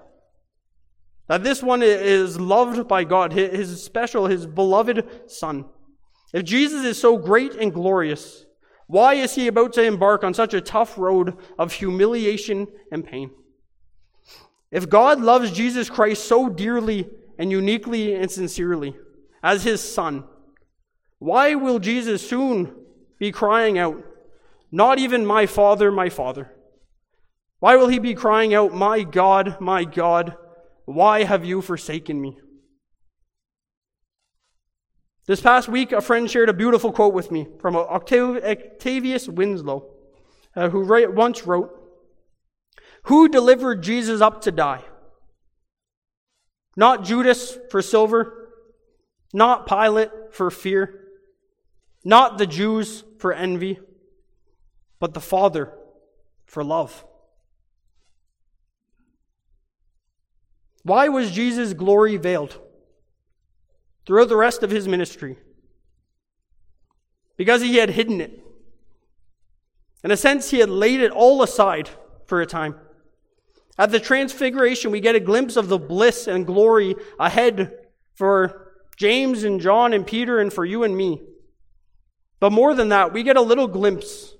That 1.29 1.41
this 1.41 1.63
one 1.63 1.81
is 1.81 2.37
loved 2.37 2.85
by 2.85 3.05
God, 3.05 3.31
his 3.31 3.81
special, 3.81 4.27
his 4.27 4.45
beloved 4.45 5.31
Son. 5.31 5.65
If 6.33 6.43
Jesus 6.43 6.83
is 6.83 6.99
so 6.99 7.17
great 7.17 7.53
and 7.53 7.73
glorious, 7.73 8.45
why 8.87 9.13
is 9.13 9.35
he 9.35 9.47
about 9.47 9.71
to 9.73 9.83
embark 9.83 10.25
on 10.25 10.33
such 10.33 10.53
a 10.53 10.59
tough 10.59 10.97
road 10.97 11.37
of 11.57 11.71
humiliation 11.71 12.67
and 12.91 13.05
pain? 13.05 13.31
If 14.75 14.89
God 14.89 15.21
loves 15.21 15.51
Jesus 15.51 15.89
Christ 15.89 16.25
so 16.25 16.49
dearly 16.49 17.07
and 17.39 17.49
uniquely 17.49 18.13
and 18.13 18.29
sincerely 18.29 18.93
as 19.41 19.63
his 19.63 19.81
Son, 19.81 20.25
why 21.17 21.55
will 21.55 21.79
Jesus 21.79 22.27
soon 22.27 22.75
be 23.17 23.31
crying 23.31 23.77
out, 23.77 24.03
Not 24.73 24.99
even 24.99 25.25
my 25.25 25.45
Father, 25.45 25.93
my 25.93 26.09
Father? 26.09 26.51
Why 27.59 27.77
will 27.77 27.87
he 27.87 27.99
be 27.99 28.15
crying 28.15 28.53
out, 28.53 28.73
My 28.73 29.03
God, 29.03 29.61
my 29.61 29.85
God, 29.85 30.35
why 30.83 31.23
have 31.23 31.45
you 31.45 31.61
forsaken 31.61 32.19
me? 32.19 32.37
This 35.25 35.39
past 35.39 35.69
week, 35.69 35.93
a 35.93 36.01
friend 36.01 36.29
shared 36.29 36.49
a 36.49 36.53
beautiful 36.53 36.91
quote 36.91 37.13
with 37.13 37.31
me 37.31 37.47
from 37.61 37.77
Octavius 37.77 39.29
Winslow, 39.29 39.89
uh, 40.53 40.67
who 40.67 40.85
once 41.13 41.47
wrote, 41.47 41.84
Who 43.05 43.29
delivered 43.29 43.83
Jesus 43.83 44.19
up 44.19 44.41
to 44.41 44.51
die? 44.51 44.83
Not 46.75 47.03
Judas 47.03 47.57
for 47.69 47.81
silver, 47.81 48.49
not 49.31 49.67
Pilate 49.67 50.09
for 50.31 50.49
fear, 50.49 51.01
not 52.03 52.37
the 52.37 52.47
Jews 52.47 53.03
for 53.19 53.31
envy, 53.31 53.79
but 54.99 55.13
the 55.13 55.21
Father 55.21 55.71
for 56.45 56.63
love. 56.63 57.05
Why 60.83 61.07
was 61.07 61.31
Jesus' 61.31 61.73
glory 61.73 62.17
veiled 62.17 62.59
throughout 64.05 64.29
the 64.29 64.35
rest 64.35 64.63
of 64.63 64.71
his 64.71 64.87
ministry? 64.87 65.37
Because 67.37 67.61
he 67.61 67.77
had 67.77 67.91
hidden 67.91 68.19
it. 68.19 68.41
In 70.03 70.11
a 70.11 70.17
sense, 70.17 70.49
he 70.49 70.59
had 70.59 70.69
laid 70.69 71.01
it 71.01 71.11
all 71.11 71.43
aside 71.43 71.89
for 72.25 72.41
a 72.41 72.45
time. 72.45 72.75
At 73.77 73.91
the 73.91 73.99
transfiguration, 73.99 74.91
we 74.91 75.01
get 75.01 75.15
a 75.15 75.19
glimpse 75.19 75.57
of 75.57 75.67
the 75.67 75.77
bliss 75.77 76.27
and 76.27 76.47
glory 76.47 76.95
ahead 77.19 77.77
for 78.13 78.73
James 78.97 79.43
and 79.43 79.59
John 79.59 79.91
and 79.91 80.07
Peter 80.07 80.39
and 80.39 80.51
for 80.51 80.63
you 80.63 80.83
and 80.83 80.95
me. 80.95 81.21
But 82.39 82.51
more 82.51 82.73
than 82.73 82.89
that, 82.89 83.11
we 83.11 83.23
get 83.23 83.37
a 83.37 83.41
little 83.41 83.67
glimpse, 83.67 84.35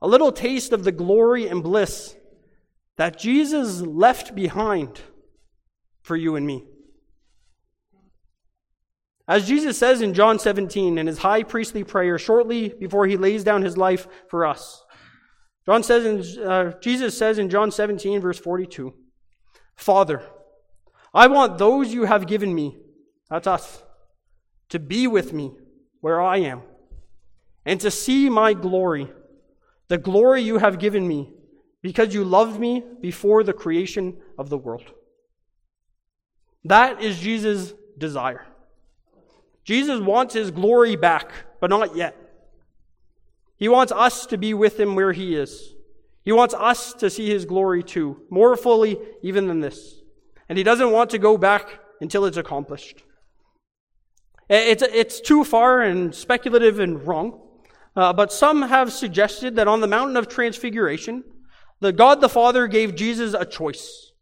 a 0.00 0.06
little 0.06 0.30
taste 0.30 0.72
of 0.72 0.84
the 0.84 0.92
glory 0.92 1.48
and 1.48 1.62
bliss 1.62 2.16
that 2.96 3.18
Jesus 3.18 3.80
left 3.80 4.34
behind 4.34 5.00
for 6.02 6.16
you 6.16 6.36
and 6.36 6.46
me. 6.46 6.64
As 9.26 9.46
Jesus 9.46 9.78
says 9.78 10.02
in 10.02 10.12
John 10.12 10.38
17 10.38 10.98
in 10.98 11.06
his 11.06 11.18
high 11.18 11.44
priestly 11.44 11.84
prayer 11.84 12.18
shortly 12.18 12.68
before 12.68 13.06
he 13.06 13.16
lays 13.16 13.44
down 13.44 13.62
his 13.62 13.76
life 13.76 14.06
for 14.28 14.44
us, 14.44 14.84
John 15.66 15.82
says 15.82 16.04
in, 16.04 16.42
uh, 16.42 16.72
Jesus 16.80 17.16
says 17.16 17.38
in 17.38 17.50
John 17.50 17.70
17, 17.70 18.20
verse 18.20 18.38
42, 18.38 18.94
Father, 19.76 20.22
I 21.12 21.26
want 21.26 21.58
those 21.58 21.92
you 21.92 22.04
have 22.04 22.26
given 22.26 22.54
me, 22.54 22.78
that's 23.28 23.46
us, 23.46 23.82
to 24.70 24.78
be 24.78 25.06
with 25.06 25.32
me 25.32 25.52
where 26.00 26.20
I 26.20 26.38
am, 26.38 26.62
and 27.64 27.80
to 27.80 27.90
see 27.90 28.28
my 28.28 28.52
glory, 28.54 29.10
the 29.88 29.98
glory 29.98 30.42
you 30.42 30.58
have 30.58 30.78
given 30.78 31.06
me, 31.06 31.32
because 31.82 32.14
you 32.14 32.24
loved 32.24 32.60
me 32.60 32.82
before 33.00 33.42
the 33.42 33.52
creation 33.52 34.18
of 34.38 34.48
the 34.48 34.58
world. 34.58 34.92
That 36.64 37.02
is 37.02 37.18
Jesus' 37.18 37.72
desire. 37.96 38.46
Jesus 39.64 40.00
wants 40.00 40.34
his 40.34 40.50
glory 40.50 40.96
back, 40.96 41.32
but 41.60 41.70
not 41.70 41.96
yet. 41.96 42.16
He 43.60 43.68
wants 43.68 43.92
us 43.92 44.26
to 44.26 44.38
be 44.38 44.54
with 44.54 44.80
him 44.80 44.96
where 44.96 45.12
he 45.12 45.36
is. 45.36 45.74
He 46.22 46.32
wants 46.32 46.54
us 46.54 46.94
to 46.94 47.10
see 47.10 47.28
his 47.28 47.44
glory 47.44 47.82
too, 47.82 48.22
more 48.30 48.56
fully 48.56 48.98
even 49.22 49.46
than 49.46 49.60
this. 49.60 50.00
And 50.48 50.56
he 50.56 50.64
doesn't 50.64 50.90
want 50.90 51.10
to 51.10 51.18
go 51.18 51.36
back 51.36 51.78
until 52.00 52.24
it's 52.24 52.38
accomplished. 52.38 53.02
It's, 54.48 54.82
it's 54.82 55.20
too 55.20 55.44
far 55.44 55.82
and 55.82 56.14
speculative 56.14 56.80
and 56.80 57.06
wrong. 57.06 57.38
Uh, 57.94 58.14
but 58.14 58.32
some 58.32 58.62
have 58.62 58.92
suggested 58.92 59.56
that 59.56 59.68
on 59.68 59.80
the 59.80 59.86
mountain 59.86 60.16
of 60.16 60.26
transfiguration, 60.26 61.22
the 61.80 61.92
God 61.92 62.22
the 62.22 62.28
Father 62.30 62.66
gave 62.66 62.94
Jesus 62.94 63.34
a 63.34 63.44
choice. 63.44 64.12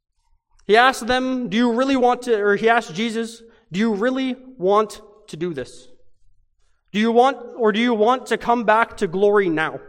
He 0.67 0.77
asked 0.77 1.07
them, 1.07 1.49
Do 1.49 1.57
you 1.57 1.73
really 1.73 1.97
want 1.97 2.23
to, 2.23 2.35
or 2.41 2.57
he 2.57 2.69
asked 2.69 2.95
Jesus, 2.95 3.41
Do 3.71 3.79
you 3.79 3.95
really 3.95 4.37
want 4.59 5.01
to 5.29 5.37
do 5.37 5.55
this? 5.55 5.89
Do 6.93 6.99
you 6.99 7.13
want, 7.13 7.39
or 7.57 7.73
do 7.73 7.81
you 7.81 7.95
want 7.95 8.27
to 8.27 8.39
come 8.39 8.65
back 8.65 8.97
to 8.99 9.07
glory 9.07 9.49
now? 9.49 9.81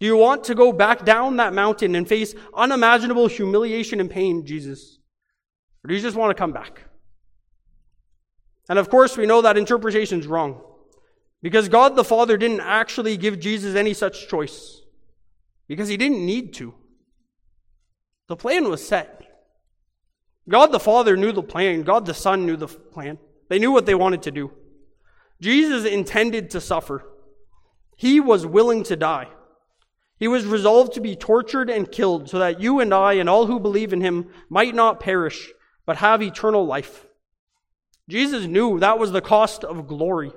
Do 0.00 0.06
you 0.06 0.16
want 0.16 0.44
to 0.44 0.54
go 0.54 0.72
back 0.72 1.04
down 1.04 1.36
that 1.36 1.52
mountain 1.52 1.94
and 1.94 2.06
face 2.06 2.34
unimaginable 2.54 3.26
humiliation 3.26 4.00
and 4.00 4.10
pain, 4.10 4.46
Jesus? 4.46 4.98
Or 5.84 5.88
do 5.88 5.94
you 5.94 6.00
just 6.00 6.16
want 6.16 6.30
to 6.30 6.40
come 6.40 6.52
back? 6.52 6.82
And 8.68 8.78
of 8.78 8.90
course, 8.90 9.16
we 9.16 9.26
know 9.26 9.42
that 9.42 9.56
interpretation 9.56 10.20
is 10.20 10.26
wrong. 10.26 10.60
Because 11.40 11.68
God 11.68 11.96
the 11.96 12.04
Father 12.04 12.36
didn't 12.36 12.60
actually 12.60 13.16
give 13.16 13.38
Jesus 13.38 13.74
any 13.74 13.94
such 13.94 14.28
choice. 14.28 14.82
Because 15.68 15.88
he 15.88 15.96
didn't 15.96 16.24
need 16.24 16.54
to. 16.54 16.74
The 18.28 18.36
plan 18.36 18.68
was 18.68 18.86
set. 18.86 19.22
God 20.48 20.72
the 20.72 20.80
Father 20.80 21.16
knew 21.16 21.32
the 21.32 21.42
plan. 21.42 21.82
God 21.82 22.06
the 22.06 22.14
Son 22.14 22.46
knew 22.46 22.56
the 22.56 22.68
plan. 22.68 23.18
They 23.48 23.58
knew 23.58 23.72
what 23.72 23.86
they 23.86 23.94
wanted 23.94 24.22
to 24.22 24.30
do. 24.30 24.52
Jesus 25.40 25.84
intended 25.84 26.50
to 26.50 26.60
suffer. 26.60 27.04
He 27.96 28.20
was 28.20 28.46
willing 28.46 28.82
to 28.84 28.96
die. 28.96 29.28
He 30.18 30.28
was 30.28 30.46
resolved 30.46 30.94
to 30.94 31.00
be 31.00 31.14
tortured 31.14 31.70
and 31.70 31.90
killed 31.90 32.28
so 32.28 32.38
that 32.38 32.60
you 32.60 32.80
and 32.80 32.92
I 32.92 33.14
and 33.14 33.28
all 33.28 33.46
who 33.46 33.60
believe 33.60 33.92
in 33.92 34.00
him 34.00 34.28
might 34.48 34.74
not 34.74 35.00
perish, 35.00 35.50
but 35.86 35.98
have 35.98 36.22
eternal 36.22 36.66
life. 36.66 37.06
Jesus 38.08 38.46
knew 38.46 38.80
that 38.80 38.98
was 38.98 39.12
the 39.12 39.20
cost 39.20 39.62
of 39.62 39.86
glory. 39.86 40.32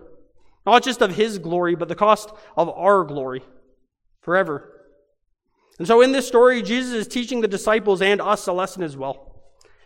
Not 0.66 0.84
just 0.84 1.02
of 1.02 1.16
his 1.16 1.40
glory, 1.40 1.74
but 1.76 1.88
the 1.88 1.96
cost 1.96 2.32
of 2.56 2.70
our 2.70 3.04
glory 3.04 3.44
forever. 4.22 4.72
And 5.80 5.88
so 5.88 6.02
in 6.02 6.12
this 6.12 6.28
story, 6.28 6.62
Jesus 6.62 6.94
is 6.94 7.08
teaching 7.08 7.42
the 7.42 7.48
disciples 7.48 8.04
and 8.04 8.22
us 8.22 8.46
a 8.46 8.54
lesson 8.54 8.84
as 8.84 8.96
well. 8.96 9.28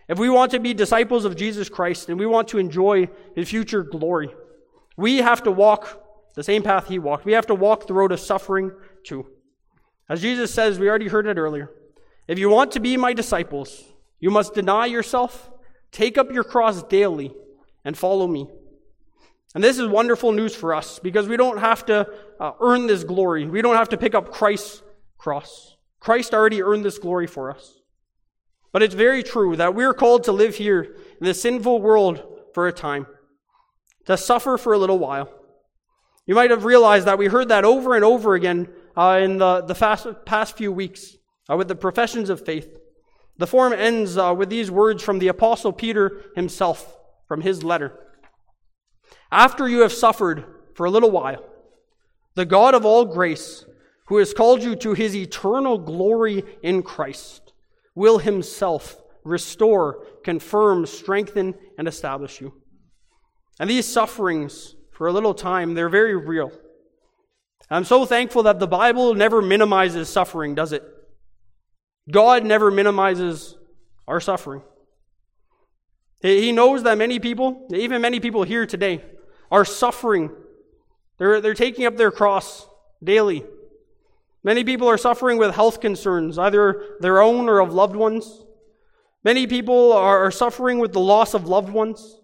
If 0.10 0.20
we 0.20 0.30
want 0.30 0.52
to 0.52 0.60
be 0.60 0.74
disciples 0.74 1.24
of 1.24 1.38
Jesus 1.38 1.70
Christ 1.70 2.10
and 2.10 2.20
we 2.20 2.26
want 2.26 2.50
to 2.50 2.58
enjoy 2.58 3.08
his 3.34 3.50
future 3.50 3.82
glory, 3.82 4.30
we 4.98 5.18
have 5.18 5.44
to 5.44 5.52
walk 5.52 6.02
the 6.36 6.44
same 6.44 6.64
path 6.64 6.88
he 6.88 7.00
walked. 7.00 7.26
We 7.26 7.34
have 7.34 7.48
to 7.48 7.56
walk 7.56 7.88
the 7.88 7.94
road 7.94 8.12
of 8.12 8.20
suffering 8.20 8.72
too. 9.04 9.26
As 10.08 10.22
Jesus 10.22 10.54
says, 10.54 10.78
we 10.78 10.90
already 10.90 11.08
heard 11.08 11.28
it 11.28 11.38
earlier. 11.38 11.72
If 12.28 12.40
you 12.40 12.50
want 12.50 12.72
to 12.74 12.80
be 12.80 12.98
my 12.98 13.14
disciples, 13.14 13.84
you 14.20 14.32
must 14.32 14.54
deny 14.54 14.86
yourself, 14.86 15.50
take 15.92 16.18
up 16.18 16.32
your 16.32 16.44
cross 16.44 16.84
daily, 16.84 17.34
and 17.84 17.98
follow 17.98 18.28
me. 18.28 18.48
And 19.54 19.64
this 19.64 19.80
is 19.80 19.88
wonderful 19.88 20.34
news 20.34 20.54
for 20.54 20.74
us 20.74 21.00
because 21.00 21.28
we 21.28 21.38
don't 21.38 21.60
have 21.60 21.86
to 21.86 22.08
uh, 22.40 22.52
earn 22.60 22.88
this 22.88 23.04
glory. 23.04 23.46
We 23.46 23.62
don't 23.62 23.78
have 23.78 23.90
to 23.90 23.98
pick 23.98 24.14
up 24.14 24.32
Christ's 24.32 24.84
cross. 25.18 25.78
Christ 26.00 26.34
already 26.34 26.62
earned 26.62 26.84
this 26.84 27.00
glory 27.00 27.26
for 27.26 27.50
us. 27.50 27.80
But 28.74 28.84
it's 28.84 28.94
very 28.94 29.24
true 29.24 29.56
that 29.56 29.74
we're 29.74 29.94
called 29.94 30.26
to 30.26 30.34
live 30.34 30.56
here 30.56 30.84
in 30.84 31.26
this 31.26 31.42
sinful 31.42 31.82
world 31.82 32.22
for 32.54 32.68
a 32.68 32.74
time, 32.74 33.08
to 34.06 34.18
suffer 34.18 34.58
for 34.58 34.74
a 34.74 34.78
little 34.78 35.00
while. 35.00 35.30
You 36.26 36.36
might 36.36 36.50
have 36.50 36.66
realized 36.66 37.06
that 37.06 37.18
we 37.18 37.28
heard 37.28 37.50
that 37.50 37.66
over 37.66 37.96
and 37.96 38.04
over 38.04 38.34
again 38.34 38.70
uh, 38.98 39.20
in 39.22 39.38
the, 39.38 39.62
the 39.62 39.76
fast, 39.76 40.08
past 40.26 40.58
few 40.58 40.72
weeks 40.72 41.16
uh, 41.50 41.58
with 41.58 41.68
the 41.68 41.76
professions 41.76 42.30
of 42.30 42.46
faith. 42.46 42.68
The 43.38 43.48
form 43.48 43.74
ends 43.74 44.18
uh, 44.18 44.34
with 44.36 44.50
these 44.50 44.72
words 44.72 45.04
from 45.04 45.20
the 45.20 45.28
Apostle 45.28 45.74
Peter 45.74 46.22
himself, 46.36 46.98
from 47.28 47.42
his 47.42 47.64
letter. 47.64 48.00
After 49.32 49.68
you 49.68 49.82
have 49.82 49.92
suffered 49.92 50.46
for 50.74 50.86
a 50.86 50.90
little 50.90 51.12
while, 51.12 51.44
the 52.36 52.46
God 52.46 52.74
of 52.74 52.86
all 52.86 53.06
grace, 53.06 53.66
who 54.08 54.18
has 54.18 54.34
called 54.34 54.64
you 54.64 54.76
to 54.78 54.94
his 54.94 55.16
eternal 55.16 55.78
glory 55.78 56.44
in 56.64 56.82
Christ, 56.82 57.54
will 57.94 58.20
himself 58.20 59.02
restore, 59.24 60.06
confirm, 60.24 60.86
strengthen, 60.86 61.56
and 61.78 61.88
establish 61.88 62.40
you. 62.40 62.54
And 63.60 63.70
these 63.70 63.86
sufferings, 63.86 64.76
for 64.92 65.08
a 65.08 65.14
little 65.14 65.34
time, 65.34 65.74
they're 65.74 65.90
very 65.90 66.16
real. 66.16 66.52
I'm 67.70 67.86
so 67.86 68.06
thankful 68.06 68.44
that 68.44 68.60
the 68.60 68.68
Bible 68.68 69.14
never 69.16 69.42
minimizes 69.42 70.10
suffering, 70.10 70.56
does 70.56 70.72
it? 70.72 70.84
God 72.10 72.46
never 72.46 72.70
minimizes 72.70 73.58
our 74.08 74.20
suffering. 74.20 74.62
He 76.22 76.52
knows 76.52 76.84
that 76.84 76.98
many 76.98 77.20
people, 77.20 77.68
even 77.74 78.02
many 78.02 78.20
people 78.20 78.44
here 78.44 78.66
today, 78.66 79.04
are 79.52 79.66
suffering. 79.66 80.32
They're, 81.18 81.42
they're 81.42 81.54
taking 81.54 81.86
up 81.86 81.98
their 81.98 82.12
cross 82.12 82.68
daily. 83.04 83.44
Many 84.44 84.64
people 84.64 84.88
are 84.88 84.98
suffering 84.98 85.38
with 85.38 85.56
health 85.56 85.82
concerns, 85.82 86.38
either 86.38 86.98
their 87.00 87.22
own 87.22 87.50
or 87.50 87.60
of 87.60 87.74
loved 87.74 87.96
ones. 87.96 88.44
Many 89.24 89.48
people 89.48 89.92
are, 89.92 90.30
suffering 90.30 90.78
with 90.78 90.94
the 90.94 91.00
loss 91.00 91.34
of 91.34 91.48
loved 91.48 91.70
ones. 91.70 92.20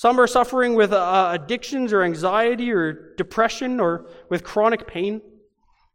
Some 0.00 0.18
are 0.18 0.26
suffering 0.26 0.76
with 0.76 0.94
uh, 0.94 1.28
addictions 1.30 1.92
or 1.92 2.02
anxiety 2.02 2.72
or 2.72 3.14
depression 3.16 3.78
or 3.78 4.06
with 4.30 4.42
chronic 4.42 4.86
pain. 4.86 5.20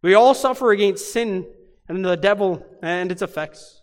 We 0.04 0.14
all 0.14 0.36
suffer 0.36 0.70
against 0.70 1.12
sin 1.12 1.48
and 1.88 2.06
the 2.06 2.16
devil 2.16 2.64
and 2.84 3.12
its 3.12 3.24
effects. 3.24 3.82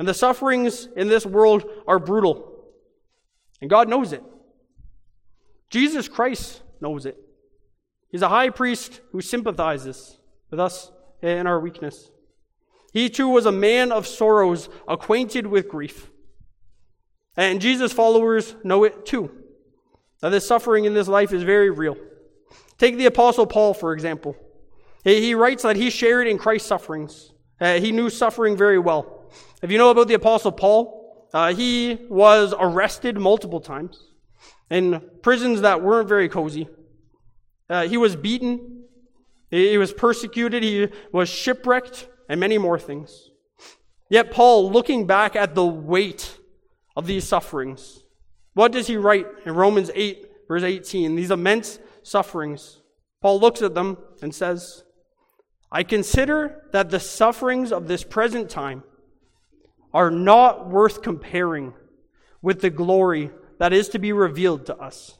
And 0.00 0.08
the 0.08 0.14
sufferings 0.14 0.88
in 0.96 1.06
this 1.06 1.24
world 1.24 1.64
are 1.86 2.00
brutal. 2.00 2.64
And 3.60 3.70
God 3.70 3.88
knows 3.88 4.12
it. 4.12 4.24
Jesus 5.70 6.08
Christ 6.08 6.62
knows 6.80 7.06
it. 7.06 7.16
He's 8.10 8.22
a 8.22 8.28
high 8.30 8.50
priest 8.50 9.00
who 9.12 9.20
sympathizes 9.20 10.18
with 10.50 10.58
us 10.58 10.90
in 11.22 11.46
our 11.46 11.60
weakness. 11.60 12.10
He 12.92 13.08
too 13.08 13.28
was 13.28 13.46
a 13.46 13.52
man 13.52 13.92
of 13.92 14.08
sorrows, 14.08 14.68
acquainted 14.88 15.46
with 15.46 15.68
grief. 15.68 16.10
And 17.40 17.58
Jesus' 17.58 17.90
followers 17.90 18.54
know 18.62 18.84
it 18.84 19.06
too. 19.06 19.30
That 20.20 20.28
this 20.28 20.46
suffering 20.46 20.84
in 20.84 20.92
this 20.92 21.08
life 21.08 21.32
is 21.32 21.42
very 21.42 21.70
real. 21.70 21.96
Take 22.76 22.98
the 22.98 23.06
Apostle 23.06 23.46
Paul, 23.46 23.72
for 23.72 23.94
example. 23.94 24.36
He 25.04 25.32
writes 25.32 25.62
that 25.62 25.76
he 25.76 25.88
shared 25.88 26.26
in 26.26 26.36
Christ's 26.36 26.68
sufferings. 26.68 27.32
Uh, 27.58 27.80
he 27.80 27.92
knew 27.92 28.10
suffering 28.10 28.58
very 28.58 28.78
well. 28.78 29.32
If 29.62 29.70
you 29.70 29.78
know 29.78 29.88
about 29.88 30.08
the 30.08 30.14
Apostle 30.14 30.52
Paul, 30.52 31.28
uh, 31.32 31.54
he 31.54 32.00
was 32.10 32.52
arrested 32.58 33.16
multiple 33.16 33.60
times 33.60 34.10
in 34.68 35.00
prisons 35.22 35.62
that 35.62 35.80
weren't 35.80 36.10
very 36.10 36.28
cozy. 36.28 36.68
Uh, 37.70 37.88
he 37.88 37.96
was 37.96 38.16
beaten, 38.16 38.84
he 39.50 39.78
was 39.78 39.94
persecuted, 39.94 40.62
he 40.62 40.88
was 41.10 41.30
shipwrecked, 41.30 42.06
and 42.28 42.38
many 42.38 42.58
more 42.58 42.78
things. 42.78 43.30
Yet, 44.10 44.30
Paul, 44.30 44.70
looking 44.70 45.06
back 45.06 45.36
at 45.36 45.54
the 45.54 45.64
weight 45.64 46.36
of 46.96 47.06
these 47.06 47.26
sufferings, 47.26 48.02
what 48.54 48.72
does 48.72 48.86
he 48.86 48.96
write 48.96 49.26
in 49.44 49.54
Romans 49.54 49.90
8, 49.94 50.26
verse 50.48 50.62
18? 50.62 51.14
These 51.14 51.30
immense 51.30 51.78
sufferings. 52.02 52.80
Paul 53.20 53.40
looks 53.40 53.62
at 53.62 53.74
them 53.74 53.98
and 54.22 54.34
says, 54.34 54.84
I 55.70 55.82
consider 55.82 56.64
that 56.72 56.90
the 56.90 57.00
sufferings 57.00 57.72
of 57.72 57.86
this 57.86 58.02
present 58.02 58.50
time 58.50 58.82
are 59.94 60.10
not 60.10 60.68
worth 60.68 61.02
comparing 61.02 61.74
with 62.42 62.60
the 62.60 62.70
glory 62.70 63.30
that 63.58 63.72
is 63.72 63.88
to 63.90 63.98
be 63.98 64.12
revealed 64.12 64.66
to 64.66 64.76
us. 64.76 65.18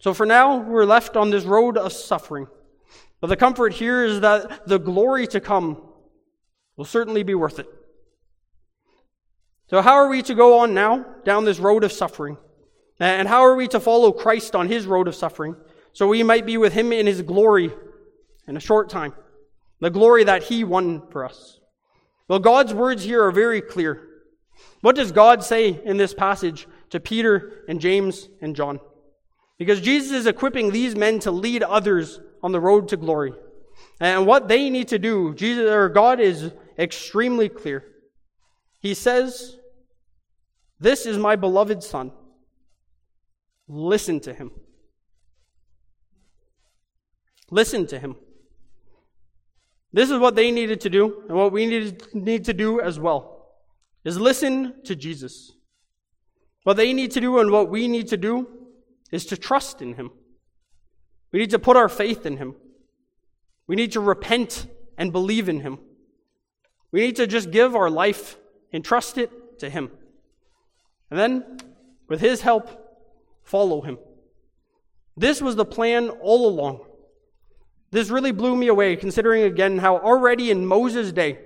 So 0.00 0.14
for 0.14 0.26
now, 0.26 0.58
we're 0.58 0.84
left 0.84 1.16
on 1.16 1.30
this 1.30 1.44
road 1.44 1.76
of 1.76 1.92
suffering. 1.92 2.46
But 3.20 3.28
the 3.28 3.36
comfort 3.36 3.72
here 3.72 4.04
is 4.04 4.20
that 4.20 4.66
the 4.68 4.78
glory 4.78 5.26
to 5.28 5.40
come 5.40 5.82
will 6.76 6.84
certainly 6.84 7.24
be 7.24 7.34
worth 7.34 7.58
it. 7.58 7.68
So, 9.68 9.82
how 9.82 9.94
are 9.94 10.08
we 10.08 10.22
to 10.22 10.34
go 10.34 10.60
on 10.60 10.72
now 10.72 11.04
down 11.24 11.44
this 11.44 11.58
road 11.58 11.84
of 11.84 11.92
suffering? 11.92 12.38
And 12.98 13.28
how 13.28 13.42
are 13.42 13.54
we 13.54 13.68
to 13.68 13.80
follow 13.80 14.12
Christ 14.12 14.56
on 14.56 14.66
his 14.66 14.86
road 14.86 15.08
of 15.08 15.14
suffering 15.14 15.56
so 15.92 16.08
we 16.08 16.22
might 16.22 16.46
be 16.46 16.56
with 16.56 16.72
him 16.72 16.92
in 16.92 17.06
his 17.06 17.22
glory 17.22 17.72
in 18.46 18.56
a 18.56 18.60
short 18.60 18.88
time? 18.88 19.14
The 19.80 19.90
glory 19.90 20.24
that 20.24 20.44
he 20.44 20.64
won 20.64 21.08
for 21.10 21.24
us. 21.24 21.60
Well, 22.28 22.40
God's 22.40 22.74
words 22.74 23.04
here 23.04 23.22
are 23.22 23.30
very 23.30 23.60
clear. 23.60 24.04
What 24.80 24.96
does 24.96 25.12
God 25.12 25.44
say 25.44 25.80
in 25.84 25.96
this 25.96 26.14
passage 26.14 26.66
to 26.90 26.98
Peter 26.98 27.64
and 27.68 27.80
James 27.80 28.28
and 28.40 28.56
John? 28.56 28.80
Because 29.58 29.80
Jesus 29.80 30.12
is 30.12 30.26
equipping 30.26 30.70
these 30.70 30.96
men 30.96 31.20
to 31.20 31.30
lead 31.30 31.62
others 31.62 32.20
on 32.42 32.52
the 32.52 32.60
road 32.60 32.88
to 32.88 32.96
glory. 32.96 33.34
And 34.00 34.26
what 34.26 34.48
they 34.48 34.70
need 34.70 34.88
to 34.88 34.98
do, 34.98 35.34
Jesus 35.34 35.70
or 35.70 35.88
God 35.88 36.20
is 36.20 36.52
extremely 36.78 37.48
clear. 37.48 37.84
He 38.80 38.94
says, 38.94 39.56
This 40.78 41.06
is 41.06 41.18
my 41.18 41.36
beloved 41.36 41.82
Son. 41.82 42.12
Listen 43.66 44.20
to 44.20 44.32
him. 44.32 44.50
Listen 47.50 47.86
to 47.86 47.98
him. 47.98 48.16
This 49.92 50.10
is 50.10 50.18
what 50.18 50.34
they 50.34 50.50
needed 50.50 50.80
to 50.82 50.90
do, 50.90 51.24
and 51.28 51.36
what 51.36 51.52
we 51.52 51.66
need, 51.66 52.14
need 52.14 52.44
to 52.44 52.52
do 52.52 52.80
as 52.80 53.00
well, 53.00 53.54
is 54.04 54.18
listen 54.18 54.82
to 54.84 54.94
Jesus. 54.94 55.52
What 56.64 56.76
they 56.76 56.92
need 56.92 57.12
to 57.12 57.20
do 57.20 57.38
and 57.38 57.50
what 57.50 57.70
we 57.70 57.88
need 57.88 58.08
to 58.08 58.18
do 58.18 58.46
is 59.10 59.24
to 59.26 59.36
trust 59.36 59.80
in 59.80 59.94
him. 59.94 60.10
We 61.32 61.38
need 61.38 61.50
to 61.50 61.58
put 61.58 61.76
our 61.76 61.88
faith 61.88 62.26
in 62.26 62.36
him. 62.36 62.54
We 63.66 63.76
need 63.76 63.92
to 63.92 64.00
repent 64.00 64.66
and 64.98 65.12
believe 65.12 65.48
in 65.48 65.60
him. 65.60 65.78
We 66.92 67.00
need 67.00 67.16
to 67.16 67.26
just 67.26 67.50
give 67.50 67.74
our 67.74 67.88
life 67.88 68.36
and 68.72 68.84
trust 68.84 69.18
it 69.18 69.58
to 69.60 69.70
him. 69.70 69.90
And 71.10 71.18
then, 71.18 71.58
with 72.08 72.20
his 72.20 72.42
help, 72.42 72.68
follow 73.42 73.80
him. 73.80 73.98
This 75.16 75.42
was 75.42 75.56
the 75.56 75.64
plan 75.64 76.10
all 76.10 76.48
along. 76.48 76.86
This 77.90 78.10
really 78.10 78.32
blew 78.32 78.54
me 78.54 78.68
away, 78.68 78.96
considering 78.96 79.42
again 79.42 79.78
how 79.78 79.98
already 79.98 80.50
in 80.50 80.66
Moses' 80.66 81.12
day, 81.12 81.38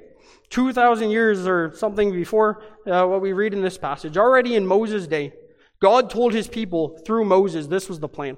2,000 0.51 1.11
years 1.11 1.47
or 1.47 1.73
something 1.75 2.13
before 2.13 2.63
uh, 2.87 3.07
what 3.07 3.21
we 3.21 3.33
read 3.33 3.55
in 3.55 3.63
this 3.63 3.79
passage, 3.79 4.19
already 4.19 4.57
in 4.57 4.67
Moses' 4.67 5.07
day, 5.07 5.33
God 5.81 6.11
told 6.11 6.35
his 6.35 6.49
people 6.49 6.99
through 7.07 7.25
Moses 7.25 7.67
this 7.67 7.89
was 7.89 8.01
the 8.01 8.09
plan. 8.09 8.37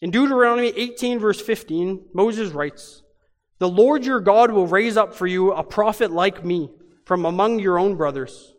In 0.00 0.10
Deuteronomy 0.10 0.72
18, 0.74 1.20
verse 1.20 1.40
15, 1.40 2.06
Moses 2.12 2.50
writes, 2.50 3.02
The 3.58 3.68
Lord 3.68 4.04
your 4.04 4.20
God 4.20 4.50
will 4.50 4.66
raise 4.66 4.96
up 4.96 5.14
for 5.14 5.26
you 5.26 5.52
a 5.52 5.62
prophet 5.62 6.10
like 6.10 6.44
me 6.44 6.70
from 7.04 7.24
among 7.24 7.58
your 7.58 7.78
own 7.78 7.96
brothers. 7.96 8.54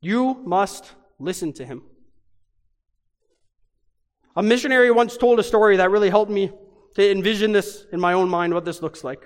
You 0.00 0.42
must 0.44 0.92
listen 1.18 1.52
to 1.54 1.64
him. 1.64 1.82
A 4.36 4.42
missionary 4.42 4.90
once 4.90 5.16
told 5.16 5.38
a 5.40 5.42
story 5.42 5.78
that 5.78 5.90
really 5.90 6.10
helped 6.10 6.30
me 6.30 6.52
to 6.94 7.10
envision 7.10 7.52
this 7.52 7.86
in 7.92 8.00
my 8.00 8.12
own 8.12 8.28
mind, 8.28 8.52
what 8.52 8.64
this 8.64 8.82
looks 8.82 9.02
like. 9.02 9.22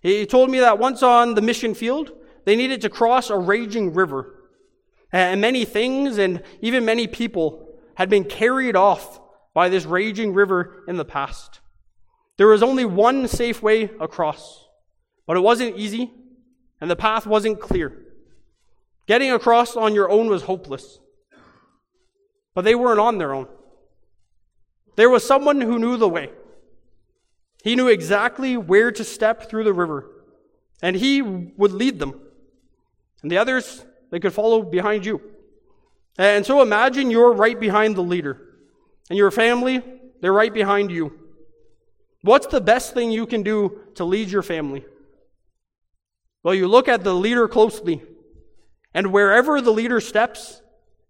He 0.00 0.26
told 0.26 0.50
me 0.50 0.60
that 0.60 0.78
once 0.78 1.02
on 1.02 1.34
the 1.34 1.40
mission 1.40 1.74
field, 1.74 2.12
they 2.44 2.56
needed 2.56 2.82
to 2.82 2.90
cross 2.90 3.30
a 3.30 3.38
raging 3.38 3.94
river. 3.94 4.50
And 5.12 5.40
many 5.40 5.64
things 5.64 6.18
and 6.18 6.42
even 6.60 6.84
many 6.84 7.06
people 7.06 7.68
had 7.94 8.10
been 8.10 8.24
carried 8.24 8.76
off 8.76 9.20
by 9.54 9.68
this 9.68 9.86
raging 9.86 10.34
river 10.34 10.84
in 10.88 10.96
the 10.96 11.04
past. 11.04 11.60
There 12.36 12.48
was 12.48 12.62
only 12.62 12.84
one 12.84 13.28
safe 13.28 13.62
way 13.62 13.84
across, 14.00 14.66
but 15.26 15.36
it 15.36 15.40
wasn't 15.40 15.78
easy, 15.78 16.12
and 16.84 16.90
the 16.90 16.96
path 16.96 17.26
wasn't 17.26 17.58
clear. 17.60 17.96
Getting 19.06 19.32
across 19.32 19.74
on 19.74 19.94
your 19.94 20.10
own 20.10 20.28
was 20.28 20.42
hopeless. 20.42 20.98
But 22.54 22.66
they 22.66 22.74
weren't 22.74 23.00
on 23.00 23.16
their 23.16 23.32
own. 23.32 23.48
There 24.94 25.08
was 25.08 25.26
someone 25.26 25.62
who 25.62 25.78
knew 25.78 25.96
the 25.96 26.10
way. 26.10 26.30
He 27.62 27.74
knew 27.74 27.88
exactly 27.88 28.58
where 28.58 28.92
to 28.92 29.02
step 29.02 29.48
through 29.48 29.64
the 29.64 29.72
river, 29.72 30.10
and 30.82 30.94
he 30.94 31.22
would 31.22 31.72
lead 31.72 32.00
them. 32.00 32.20
And 33.22 33.30
the 33.30 33.38
others, 33.38 33.86
they 34.10 34.20
could 34.20 34.34
follow 34.34 34.60
behind 34.60 35.06
you. 35.06 35.22
And 36.18 36.44
so 36.44 36.60
imagine 36.60 37.10
you're 37.10 37.32
right 37.32 37.58
behind 37.58 37.96
the 37.96 38.02
leader, 38.02 38.58
and 39.08 39.16
your 39.16 39.30
family, 39.30 39.82
they're 40.20 40.34
right 40.34 40.52
behind 40.52 40.90
you. 40.90 41.18
What's 42.20 42.48
the 42.48 42.60
best 42.60 42.92
thing 42.92 43.10
you 43.10 43.24
can 43.24 43.42
do 43.42 43.80
to 43.94 44.04
lead 44.04 44.28
your 44.28 44.42
family? 44.42 44.84
Well, 46.44 46.54
you 46.54 46.68
look 46.68 46.88
at 46.88 47.02
the 47.02 47.14
leader 47.14 47.48
closely, 47.48 48.02
and 48.92 49.12
wherever 49.12 49.62
the 49.62 49.72
leader 49.72 49.98
steps, 49.98 50.60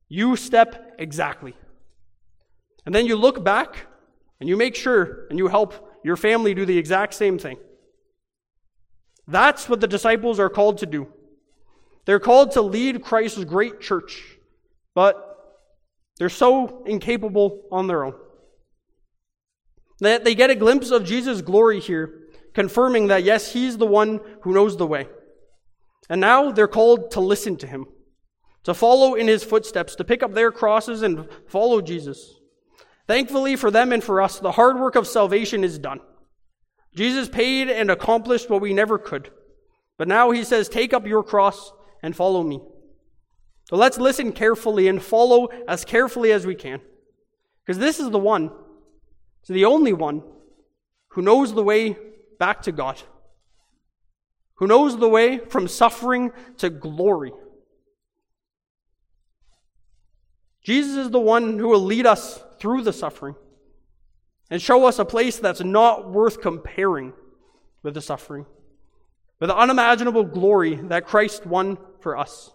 you 0.08 0.36
step 0.36 0.94
exactly. 0.98 1.54
And 2.86 2.94
then 2.94 3.04
you 3.04 3.16
look 3.16 3.42
back, 3.42 3.88
and 4.38 4.48
you 4.48 4.56
make 4.56 4.76
sure, 4.76 5.26
and 5.28 5.38
you 5.38 5.48
help 5.48 5.98
your 6.04 6.16
family 6.16 6.54
do 6.54 6.64
the 6.64 6.78
exact 6.78 7.14
same 7.14 7.38
thing. 7.38 7.58
That's 9.26 9.68
what 9.68 9.80
the 9.80 9.88
disciples 9.88 10.38
are 10.38 10.48
called 10.48 10.78
to 10.78 10.86
do. 10.86 11.08
They're 12.04 12.20
called 12.20 12.52
to 12.52 12.62
lead 12.62 13.02
Christ's 13.02 13.44
great 13.44 13.80
church, 13.80 14.22
but 14.94 15.16
they're 16.18 16.28
so 16.28 16.84
incapable 16.84 17.62
on 17.72 17.88
their 17.88 18.04
own. 18.04 18.14
That 19.98 20.22
they 20.22 20.36
get 20.36 20.50
a 20.50 20.54
glimpse 20.54 20.92
of 20.92 21.04
Jesus' 21.04 21.40
glory 21.40 21.80
here, 21.80 22.28
confirming 22.52 23.08
that 23.08 23.24
yes, 23.24 23.52
he's 23.52 23.78
the 23.78 23.86
one 23.86 24.20
who 24.42 24.52
knows 24.52 24.76
the 24.76 24.86
way. 24.86 25.08
And 26.08 26.20
now 26.20 26.50
they're 26.50 26.68
called 26.68 27.10
to 27.12 27.20
listen 27.20 27.56
to 27.58 27.66
him, 27.66 27.86
to 28.64 28.74
follow 28.74 29.14
in 29.14 29.28
his 29.28 29.44
footsteps, 29.44 29.94
to 29.96 30.04
pick 30.04 30.22
up 30.22 30.34
their 30.34 30.52
crosses 30.52 31.02
and 31.02 31.28
follow 31.46 31.80
Jesus. 31.80 32.34
Thankfully 33.06 33.56
for 33.56 33.70
them 33.70 33.92
and 33.92 34.02
for 34.02 34.20
us, 34.20 34.38
the 34.38 34.52
hard 34.52 34.78
work 34.78 34.96
of 34.96 35.06
salvation 35.06 35.64
is 35.64 35.78
done. 35.78 36.00
Jesus 36.94 37.28
paid 37.28 37.68
and 37.68 37.90
accomplished 37.90 38.48
what 38.48 38.60
we 38.60 38.72
never 38.72 38.98
could. 38.98 39.30
But 39.98 40.08
now 40.08 40.30
he 40.30 40.44
says, 40.44 40.68
Take 40.68 40.92
up 40.92 41.06
your 41.06 41.22
cross 41.22 41.72
and 42.02 42.14
follow 42.14 42.42
me. 42.42 42.60
So 43.68 43.76
let's 43.76 43.98
listen 43.98 44.32
carefully 44.32 44.88
and 44.88 45.02
follow 45.02 45.48
as 45.66 45.84
carefully 45.84 46.32
as 46.32 46.46
we 46.46 46.54
can. 46.54 46.80
Because 47.64 47.78
this 47.78 47.98
is 47.98 48.10
the 48.10 48.18
one, 48.18 48.50
the 49.48 49.64
only 49.64 49.92
one, 49.92 50.22
who 51.08 51.22
knows 51.22 51.54
the 51.54 51.62
way 51.62 51.96
back 52.38 52.62
to 52.62 52.72
God, 52.72 53.00
who 54.56 54.66
knows 54.66 54.98
the 54.98 55.08
way 55.08 55.38
from 55.38 55.68
suffering 55.68 56.32
to 56.58 56.70
glory. 56.70 57.32
Jesus 60.62 60.96
is 60.96 61.10
the 61.10 61.20
one 61.20 61.58
who 61.58 61.68
will 61.68 61.80
lead 61.80 62.06
us 62.06 62.42
through 62.58 62.82
the 62.82 62.92
suffering 62.92 63.34
and 64.50 64.62
show 64.62 64.86
us 64.86 64.98
a 64.98 65.04
place 65.04 65.38
that's 65.38 65.62
not 65.62 66.10
worth 66.10 66.40
comparing 66.40 67.12
with 67.82 67.94
the 67.94 68.00
suffering, 68.00 68.46
with 69.40 69.50
the 69.50 69.56
unimaginable 69.56 70.24
glory 70.24 70.76
that 70.76 71.06
Christ 71.06 71.44
won 71.44 71.76
for 72.00 72.16
us. 72.16 72.50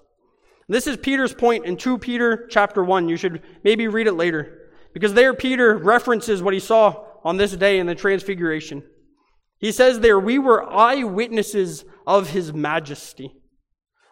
This 0.68 0.86
is 0.86 0.98
Peter's 0.98 1.34
point 1.34 1.66
in 1.66 1.78
2 1.78 1.98
Peter 1.98 2.48
chapter 2.50 2.84
1. 2.84 3.10
You 3.10 3.18
should 3.18 3.42
maybe 3.64 3.88
read 3.88 4.08
it 4.08 4.14
later. 4.14 4.70
Because 4.94 5.14
there 5.14 5.34
Peter 5.34 5.78
references 5.78 6.42
what 6.42 6.54
he 6.54 6.60
saw 6.60 7.06
on 7.24 7.38
this 7.38 7.56
day 7.56 7.80
in 7.80 7.88
the 7.88 7.96
transfiguration. 7.96 8.84
He 9.60 9.74
says 9.74 10.00
there, 10.00 10.20
we 10.20 10.40
were 10.40 10.68
eyewitnesses 10.70 11.84
of 12.08 12.30
his 12.30 12.54
majesty. 12.54 13.36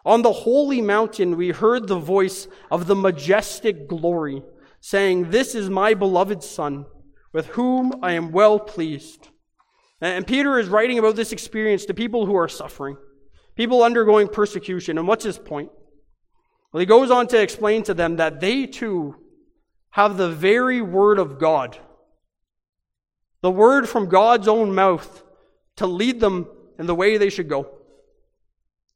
On 0.04 0.22
the 0.22 0.32
holy 0.32 0.80
mountain, 0.80 1.36
we 1.36 1.50
heard 1.50 1.88
the 1.88 1.98
voice 1.98 2.48
of 2.70 2.86
the 2.86 2.94
majestic 2.94 3.88
glory 3.88 4.42
saying, 4.80 5.30
This 5.30 5.54
is 5.54 5.68
my 5.70 5.94
beloved 5.94 6.42
Son, 6.42 6.86
with 7.32 7.46
whom 7.48 7.92
I 8.02 8.12
am 8.12 8.30
well 8.30 8.58
pleased. 8.58 9.28
And 10.00 10.26
Peter 10.26 10.58
is 10.58 10.68
writing 10.68 10.98
about 10.98 11.16
this 11.16 11.32
experience 11.32 11.84
to 11.86 11.94
people 11.94 12.26
who 12.26 12.36
are 12.36 12.48
suffering, 12.48 12.96
people 13.56 13.82
undergoing 13.82 14.28
persecution. 14.28 14.98
And 14.98 15.08
what's 15.08 15.24
his 15.24 15.38
point? 15.38 15.70
Well, 16.72 16.80
he 16.80 16.86
goes 16.86 17.10
on 17.10 17.26
to 17.28 17.40
explain 17.40 17.82
to 17.84 17.94
them 17.94 18.16
that 18.16 18.40
they 18.40 18.66
too 18.66 19.16
have 19.90 20.16
the 20.16 20.30
very 20.30 20.80
word 20.80 21.18
of 21.18 21.38
God, 21.38 21.78
the 23.40 23.50
word 23.50 23.88
from 23.88 24.08
God's 24.08 24.46
own 24.46 24.74
mouth 24.74 25.24
to 25.78 25.86
lead 25.86 26.20
them 26.20 26.46
in 26.78 26.86
the 26.86 26.94
way 26.94 27.16
they 27.16 27.30
should 27.30 27.48
go. 27.48 27.70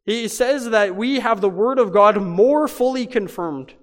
He 0.05 0.29
says 0.29 0.71
that 0.71 0.97
we 0.97 1.21
have 1.21 1.41
the 1.41 1.49
word 1.49 1.79
of 1.79 1.93
God 1.93 2.21
more 2.21 2.67
fully 2.67 3.07
confirmed 3.07 3.75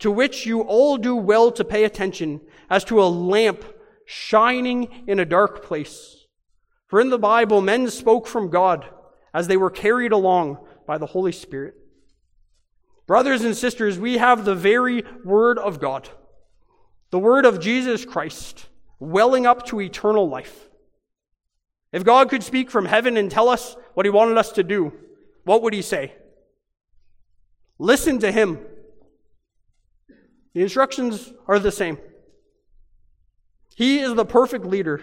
to 0.00 0.10
which 0.10 0.44
you 0.44 0.60
all 0.60 0.96
do 0.96 1.14
well 1.14 1.52
to 1.52 1.64
pay 1.64 1.84
attention 1.84 2.40
as 2.68 2.84
to 2.84 3.00
a 3.00 3.06
lamp 3.06 3.64
shining 4.04 5.04
in 5.06 5.20
a 5.20 5.24
dark 5.24 5.64
place. 5.64 6.26
For 6.88 7.00
in 7.00 7.10
the 7.10 7.18
Bible, 7.18 7.60
men 7.60 7.88
spoke 7.88 8.26
from 8.26 8.50
God 8.50 8.84
as 9.32 9.46
they 9.46 9.56
were 9.56 9.70
carried 9.70 10.12
along 10.12 10.58
by 10.86 10.98
the 10.98 11.06
Holy 11.06 11.32
Spirit. 11.32 11.74
Brothers 13.06 13.42
and 13.42 13.56
sisters, 13.56 13.98
we 13.98 14.18
have 14.18 14.44
the 14.44 14.54
very 14.56 15.04
Word 15.24 15.58
of 15.58 15.78
God, 15.78 16.08
the 17.10 17.18
Word 17.18 17.44
of 17.44 17.60
Jesus 17.60 18.04
Christ, 18.04 18.66
welling 18.98 19.46
up 19.46 19.64
to 19.66 19.80
eternal 19.80 20.28
life. 20.28 20.68
If 21.94 22.04
God 22.04 22.28
could 22.28 22.42
speak 22.42 22.70
from 22.70 22.84
heaven 22.84 23.16
and 23.16 23.30
tell 23.30 23.48
us 23.48 23.74
what 23.94 24.04
He 24.04 24.10
wanted 24.10 24.36
us 24.36 24.52
to 24.52 24.62
do, 24.62 24.92
what 25.44 25.62
would 25.62 25.72
He 25.72 25.80
say? 25.80 26.12
Listen 27.78 28.18
to 28.18 28.30
Him 28.30 28.58
the 30.54 30.62
instructions 30.62 31.32
are 31.48 31.58
the 31.58 31.72
same. 31.72 31.98
He 33.76 33.98
is 33.98 34.14
the 34.14 34.24
perfect 34.24 34.64
leader. 34.64 35.02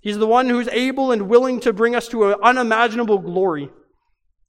He's 0.00 0.18
the 0.18 0.26
one 0.26 0.48
who's 0.48 0.68
able 0.68 1.12
and 1.12 1.28
willing 1.28 1.60
to 1.60 1.72
bring 1.72 1.94
us 1.94 2.08
to 2.08 2.32
an 2.32 2.40
unimaginable 2.42 3.18
glory, 3.18 3.70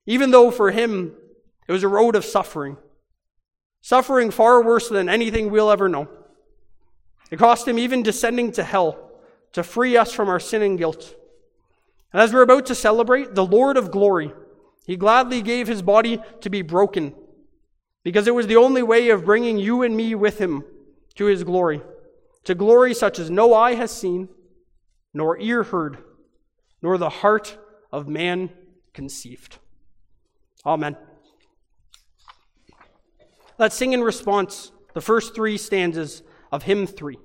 even 0.07 0.31
though 0.31 0.49
for 0.49 0.71
him 0.71 1.15
it 1.67 1.71
was 1.71 1.83
a 1.83 1.87
road 1.87 2.15
of 2.15 2.25
suffering. 2.25 2.77
Suffering 3.81 4.31
far 4.31 4.63
worse 4.63 4.89
than 4.89 5.07
anything 5.07 5.51
we'll 5.51 5.69
ever 5.69 5.87
know. 5.87 6.09
It 7.29 7.37
cost 7.37 7.67
him 7.67 7.77
even 7.77 8.01
descending 8.01 8.51
to 8.53 8.63
hell 8.63 9.11
to 9.53 9.63
free 9.63 9.95
us 9.95 10.11
from 10.11 10.27
our 10.27 10.39
sin 10.39 10.63
and 10.63 10.77
guilt. 10.77 11.15
And 12.15 12.21
as 12.21 12.31
we're 12.31 12.43
about 12.43 12.65
to 12.67 12.75
celebrate, 12.75 13.35
the 13.35 13.45
Lord 13.45 13.75
of 13.75 13.91
glory, 13.91 14.31
he 14.87 14.95
gladly 14.95 15.41
gave 15.41 15.67
his 15.67 15.81
body 15.81 16.21
to 16.39 16.49
be 16.49 16.61
broken 16.61 17.13
because 18.05 18.25
it 18.25 18.33
was 18.33 18.47
the 18.47 18.55
only 18.55 18.81
way 18.81 19.09
of 19.09 19.25
bringing 19.25 19.57
you 19.57 19.81
and 19.81 19.97
me 19.97 20.15
with 20.15 20.37
him 20.37 20.63
to 21.15 21.25
his 21.25 21.43
glory, 21.43 21.81
to 22.45 22.55
glory 22.55 22.93
such 22.93 23.19
as 23.19 23.29
no 23.29 23.53
eye 23.53 23.75
has 23.75 23.91
seen, 23.91 24.29
nor 25.13 25.37
ear 25.41 25.63
heard, 25.63 25.97
nor 26.81 26.97
the 26.97 27.09
heart 27.09 27.57
of 27.91 28.07
man 28.07 28.49
conceived. 28.93 29.57
Amen. 30.65 30.95
Let's 33.57 33.75
sing 33.75 33.91
in 33.91 34.01
response 34.01 34.71
the 34.93 35.01
first 35.01 35.35
three 35.35 35.57
stanzas 35.57 36.23
of 36.49 36.63
hymn 36.63 36.87
three. 36.87 37.17